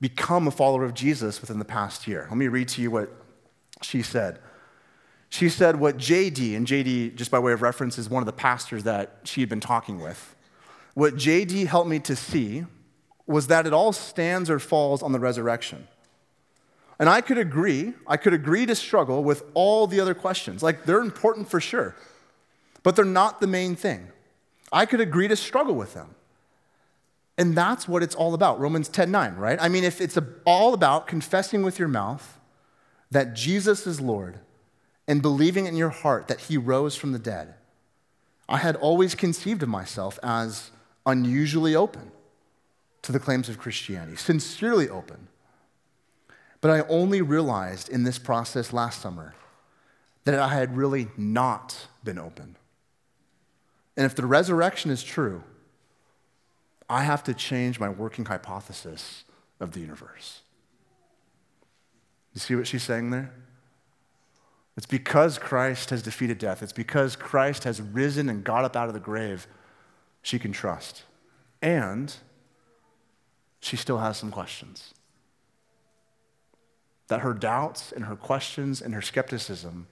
become 0.00 0.46
a 0.46 0.50
follower 0.50 0.84
of 0.84 0.94
Jesus 0.94 1.40
within 1.40 1.58
the 1.58 1.64
past 1.64 2.06
year. 2.06 2.26
Let 2.30 2.38
me 2.38 2.48
read 2.48 2.68
to 2.68 2.82
you 2.82 2.90
what 2.90 3.10
she 3.82 4.02
said. 4.02 4.38
She 5.30 5.48
said 5.48 5.78
what 5.78 5.96
JD, 5.96 6.56
and 6.56 6.66
JD, 6.66 7.14
just 7.14 7.30
by 7.30 7.38
way 7.38 7.52
of 7.52 7.62
reference, 7.62 7.98
is 7.98 8.10
one 8.10 8.20
of 8.20 8.26
the 8.26 8.32
pastors 8.32 8.82
that 8.82 9.18
she 9.24 9.40
had 9.40 9.48
been 9.48 9.60
talking 9.60 10.00
with. 10.00 10.34
What 10.94 11.14
JD 11.14 11.66
helped 11.66 11.88
me 11.88 12.00
to 12.00 12.16
see 12.16 12.66
was 13.26 13.46
that 13.46 13.64
it 13.64 13.72
all 13.72 13.92
stands 13.92 14.50
or 14.50 14.58
falls 14.58 15.04
on 15.04 15.12
the 15.12 15.20
resurrection. 15.20 15.86
And 16.98 17.08
I 17.08 17.20
could 17.20 17.38
agree, 17.38 17.94
I 18.08 18.16
could 18.16 18.34
agree 18.34 18.66
to 18.66 18.74
struggle 18.74 19.22
with 19.22 19.44
all 19.54 19.86
the 19.86 20.00
other 20.00 20.14
questions. 20.14 20.64
Like, 20.64 20.84
they're 20.84 21.00
important 21.00 21.48
for 21.48 21.60
sure, 21.60 21.94
but 22.82 22.96
they're 22.96 23.04
not 23.04 23.40
the 23.40 23.46
main 23.46 23.76
thing. 23.76 24.08
I 24.72 24.84
could 24.84 25.00
agree 25.00 25.28
to 25.28 25.36
struggle 25.36 25.76
with 25.76 25.94
them. 25.94 26.16
And 27.38 27.56
that's 27.56 27.88
what 27.88 28.02
it's 28.02 28.16
all 28.16 28.34
about. 28.34 28.58
Romans 28.58 28.88
10 28.88 29.10
9, 29.12 29.36
right? 29.36 29.58
I 29.62 29.68
mean, 29.68 29.84
if 29.84 30.00
it's 30.00 30.18
all 30.44 30.74
about 30.74 31.06
confessing 31.06 31.62
with 31.62 31.78
your 31.78 31.88
mouth 31.88 32.38
that 33.12 33.34
Jesus 33.34 33.86
is 33.86 34.00
Lord 34.00 34.40
and 35.10 35.22
believing 35.22 35.66
in 35.66 35.74
your 35.74 35.88
heart 35.88 36.28
that 36.28 36.42
he 36.42 36.56
rose 36.56 36.94
from 36.94 37.10
the 37.10 37.18
dead, 37.18 37.54
I 38.48 38.58
had 38.58 38.76
always 38.76 39.16
conceived 39.16 39.60
of 39.60 39.68
myself 39.68 40.20
as 40.22 40.70
unusually 41.04 41.74
open 41.74 42.12
to 43.02 43.10
the 43.10 43.18
claims 43.18 43.48
of 43.48 43.58
Christianity, 43.58 44.16
sincerely 44.16 44.88
open. 44.88 45.26
But 46.60 46.70
I 46.70 46.82
only 46.82 47.22
realized 47.22 47.88
in 47.88 48.04
this 48.04 48.20
process 48.20 48.72
last 48.72 49.02
summer 49.02 49.34
that 50.26 50.38
I 50.38 50.54
had 50.54 50.76
really 50.76 51.08
not 51.16 51.88
been 52.04 52.18
open. 52.18 52.54
And 53.96 54.06
if 54.06 54.14
the 54.14 54.26
resurrection 54.26 54.92
is 54.92 55.02
true, 55.02 55.42
I 56.88 57.02
have 57.02 57.24
to 57.24 57.34
change 57.34 57.80
my 57.80 57.88
working 57.88 58.26
hypothesis 58.26 59.24
of 59.58 59.72
the 59.72 59.80
universe. 59.80 60.42
You 62.32 62.38
see 62.40 62.54
what 62.54 62.68
she's 62.68 62.84
saying 62.84 63.10
there? 63.10 63.32
It's 64.80 64.86
because 64.86 65.36
Christ 65.36 65.90
has 65.90 66.00
defeated 66.00 66.38
death, 66.38 66.62
it's 66.62 66.72
because 66.72 67.14
Christ 67.14 67.64
has 67.64 67.82
risen 67.82 68.30
and 68.30 68.42
got 68.42 68.64
up 68.64 68.76
out 68.76 68.88
of 68.88 68.94
the 68.94 68.98
grave, 68.98 69.46
she 70.22 70.38
can 70.38 70.52
trust. 70.52 71.02
And 71.60 72.14
she 73.60 73.76
still 73.76 73.98
has 73.98 74.16
some 74.16 74.30
questions. 74.30 74.94
That 77.08 77.20
her 77.20 77.34
doubts 77.34 77.92
and 77.92 78.06
her 78.06 78.16
questions 78.16 78.80
and 78.80 78.94
her 78.94 79.02
skepticism 79.02 79.86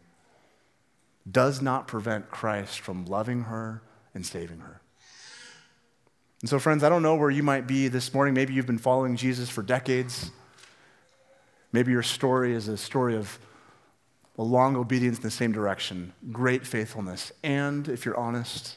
does 1.30 1.60
not 1.60 1.86
prevent 1.86 2.30
Christ 2.30 2.80
from 2.80 3.04
loving 3.04 3.42
her 3.42 3.82
and 4.14 4.24
saving 4.24 4.60
her. 4.60 4.80
And 6.40 6.48
so, 6.48 6.58
friends, 6.58 6.82
I 6.82 6.88
don't 6.88 7.02
know 7.02 7.16
where 7.16 7.28
you 7.28 7.42
might 7.42 7.66
be 7.66 7.88
this 7.88 8.14
morning. 8.14 8.32
Maybe 8.32 8.54
you've 8.54 8.64
been 8.64 8.78
following 8.78 9.16
Jesus 9.16 9.50
for 9.50 9.62
decades. 9.62 10.30
Maybe 11.72 11.92
your 11.92 12.02
story 12.02 12.54
is 12.54 12.68
a 12.68 12.78
story 12.78 13.16
of 13.16 13.38
a 14.38 14.42
long 14.42 14.76
obedience 14.76 15.16
in 15.16 15.22
the 15.22 15.30
same 15.30 15.50
direction, 15.50 16.12
great 16.30 16.64
faithfulness. 16.64 17.32
And 17.42 17.88
if 17.88 18.06
you're 18.06 18.16
honest, 18.16 18.76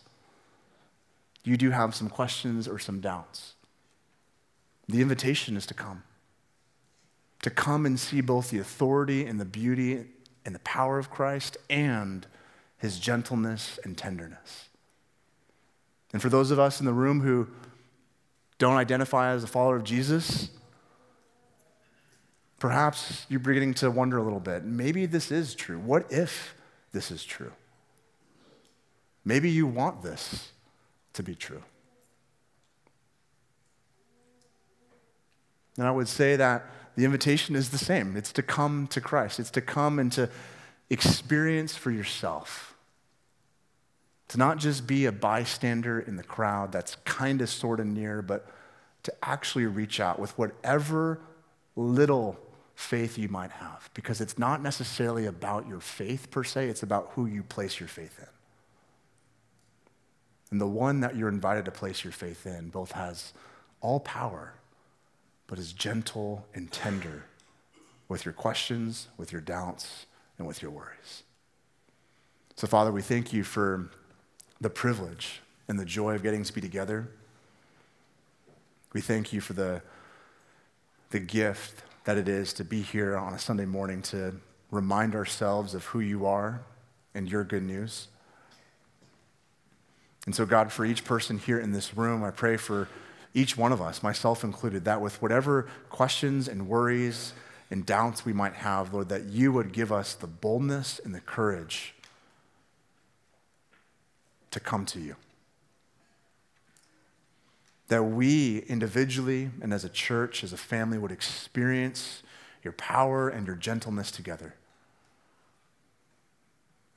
you 1.43 1.55
do 1.55 1.69
have 1.69 1.93
some 1.93 2.09
questions 2.09 2.67
or 2.67 2.79
some 2.79 2.99
doubts. 2.99 3.53
The 4.89 5.01
invitation 5.01 5.55
is 5.55 5.67
to 5.67 5.75
come. 5.75 6.03
To 7.43 7.51
come 7.51 7.85
and 7.85 7.99
see 7.99 8.21
both 8.21 8.49
the 8.49 8.59
authority 8.59 9.25
and 9.25 9.39
the 9.39 9.45
beauty 9.45 10.05
and 10.45 10.55
the 10.55 10.59
power 10.59 10.97
of 10.97 11.11
Christ 11.11 11.57
and 11.69 12.25
his 12.77 12.99
gentleness 12.99 13.79
and 13.83 13.95
tenderness. 13.95 14.69
And 16.11 16.21
for 16.21 16.29
those 16.29 16.49
of 16.51 16.59
us 16.59 16.79
in 16.79 16.85
the 16.87 16.93
room 16.93 17.21
who 17.21 17.47
don't 18.57 18.77
identify 18.77 19.31
as 19.31 19.43
a 19.43 19.47
follower 19.47 19.75
of 19.75 19.83
Jesus, 19.83 20.49
perhaps 22.61 23.25
you're 23.27 23.39
beginning 23.39 23.73
to 23.73 23.89
wonder 23.89 24.19
a 24.19 24.23
little 24.23 24.39
bit 24.39 24.63
maybe 24.63 25.07
this 25.07 25.31
is 25.31 25.55
true. 25.55 25.79
What 25.79 26.11
if 26.11 26.53
this 26.91 27.09
is 27.09 27.23
true? 27.23 27.51
Maybe 29.25 29.49
you 29.49 29.65
want 29.65 30.03
this 30.03 30.51
to 31.13 31.23
be 31.23 31.33
true. 31.33 31.63
And 35.77 35.87
I 35.87 35.91
would 35.91 36.07
say 36.07 36.35
that 36.35 36.67
the 36.95 37.03
invitation 37.03 37.55
is 37.55 37.71
the 37.71 37.79
same 37.79 38.15
it's 38.15 38.31
to 38.33 38.43
come 38.43 38.85
to 38.87 39.01
Christ, 39.01 39.39
it's 39.39 39.51
to 39.51 39.61
come 39.61 39.97
and 39.97 40.11
to 40.11 40.29
experience 40.91 41.75
for 41.75 41.89
yourself 41.89 42.75
to 44.27 44.37
not 44.37 44.59
just 44.59 44.85
be 44.85 45.07
a 45.07 45.11
bystander 45.11 45.99
in 45.99 46.15
the 46.15 46.23
crowd 46.23 46.71
that's 46.71 46.95
kind 47.05 47.41
of 47.41 47.49
sort 47.49 47.79
of 47.79 47.87
near, 47.87 48.21
but 48.21 48.47
to 49.03 49.11
actually 49.23 49.65
reach 49.65 49.99
out 49.99 50.19
with 50.19 50.37
whatever 50.37 51.19
little 51.75 52.39
faith 52.75 53.17
you 53.17 53.29
might 53.29 53.51
have. 53.51 53.89
Because 53.93 54.21
it's 54.21 54.37
not 54.37 54.61
necessarily 54.61 55.25
about 55.25 55.67
your 55.67 55.79
faith 55.79 56.31
per 56.31 56.43
se, 56.43 56.67
it's 56.67 56.83
about 56.83 57.11
who 57.15 57.25
you 57.25 57.43
place 57.43 57.79
your 57.79 57.89
faith 57.89 58.17
in. 58.19 58.27
And 60.51 60.59
the 60.59 60.67
one 60.67 60.99
that 60.99 61.15
you're 61.15 61.29
invited 61.29 61.65
to 61.65 61.71
place 61.71 62.03
your 62.03 62.13
faith 62.13 62.45
in 62.45 62.69
both 62.69 62.91
has 62.91 63.33
all 63.79 63.99
power, 63.99 64.53
but 65.47 65.57
is 65.57 65.73
gentle 65.73 66.45
and 66.53 66.71
tender 66.71 67.25
with 68.09 68.25
your 68.25 68.33
questions, 68.33 69.07
with 69.17 69.31
your 69.31 69.41
doubts, 69.41 70.05
and 70.37 70.45
with 70.45 70.61
your 70.61 70.71
worries. 70.71 71.23
So, 72.57 72.67
Father, 72.67 72.91
we 72.91 73.01
thank 73.01 73.31
you 73.31 73.43
for 73.43 73.89
the 74.59 74.69
privilege 74.69 75.41
and 75.67 75.79
the 75.79 75.85
joy 75.85 76.15
of 76.15 76.21
getting 76.21 76.43
to 76.43 76.53
be 76.53 76.61
together. 76.61 77.07
We 78.93 78.99
thank 78.99 79.31
you 79.31 79.39
for 79.39 79.53
the, 79.53 79.81
the 81.11 81.19
gift 81.19 81.83
that 82.03 82.17
it 82.17 82.27
is 82.27 82.53
to 82.53 82.63
be 82.63 82.81
here 82.81 83.15
on 83.15 83.33
a 83.33 83.39
Sunday 83.39 83.65
morning 83.65 84.01
to 84.01 84.35
remind 84.71 85.15
ourselves 85.15 85.73
of 85.73 85.85
who 85.85 85.99
you 85.99 86.25
are 86.25 86.61
and 87.13 87.29
your 87.29 87.43
good 87.43 87.63
news. 87.63 88.07
And 90.25 90.35
so, 90.35 90.45
God, 90.45 90.71
for 90.71 90.85
each 90.85 91.03
person 91.03 91.37
here 91.37 91.59
in 91.59 91.71
this 91.71 91.97
room, 91.97 92.23
I 92.23 92.31
pray 92.31 92.57
for 92.57 92.87
each 93.33 93.57
one 93.57 93.71
of 93.71 93.81
us, 93.81 94.03
myself 94.03 94.43
included, 94.43 94.85
that 94.85 95.01
with 95.01 95.21
whatever 95.21 95.67
questions 95.89 96.47
and 96.47 96.67
worries 96.67 97.33
and 97.69 97.85
doubts 97.85 98.25
we 98.25 98.33
might 98.33 98.53
have, 98.53 98.93
Lord, 98.93 99.09
that 99.09 99.25
you 99.25 99.51
would 99.53 99.71
give 99.71 99.91
us 99.91 100.13
the 100.13 100.27
boldness 100.27 100.99
and 101.03 101.15
the 101.15 101.21
courage 101.21 101.95
to 104.51 104.59
come 104.59 104.85
to 104.87 104.99
you. 104.99 105.15
That 107.91 108.03
we 108.03 108.59
individually 108.69 109.49
and 109.61 109.73
as 109.73 109.83
a 109.83 109.89
church, 109.89 110.45
as 110.45 110.53
a 110.53 110.57
family, 110.57 110.97
would 110.97 111.11
experience 111.11 112.23
your 112.63 112.71
power 112.71 113.27
and 113.27 113.45
your 113.45 113.57
gentleness 113.57 114.11
together. 114.11 114.55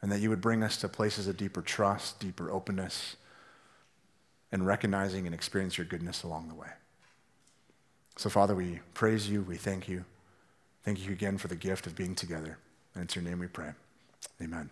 And 0.01 0.13
that 0.13 0.21
you 0.21 0.31
would 0.31 0.41
bring 0.41 0.63
us 0.63 0.77
to 0.77 0.89
places 0.89 1.27
of 1.27 1.37
deeper 1.37 1.63
trust, 1.63 2.21
deeper 2.21 2.49
openness, 2.49 3.17
and 4.53 4.65
recognizing 4.65 5.27
and 5.27 5.35
experience 5.35 5.77
your 5.77 5.85
goodness 5.85 6.23
along 6.23 6.47
the 6.47 6.55
way. 6.55 6.71
So, 8.15 8.31
Father, 8.31 8.55
we 8.55 8.79
praise 8.95 9.29
you, 9.29 9.43
we 9.43 9.57
thank 9.57 9.89
you. 9.89 10.05
Thank 10.85 11.05
you 11.05 11.11
again 11.11 11.39
for 11.39 11.49
the 11.49 11.57
gift 11.57 11.89
of 11.89 11.97
being 11.97 12.15
together. 12.15 12.57
And 12.95 13.03
it's 13.03 13.17
your 13.17 13.25
name 13.25 13.41
we 13.41 13.49
pray. 13.49 13.73
Amen. 14.41 14.71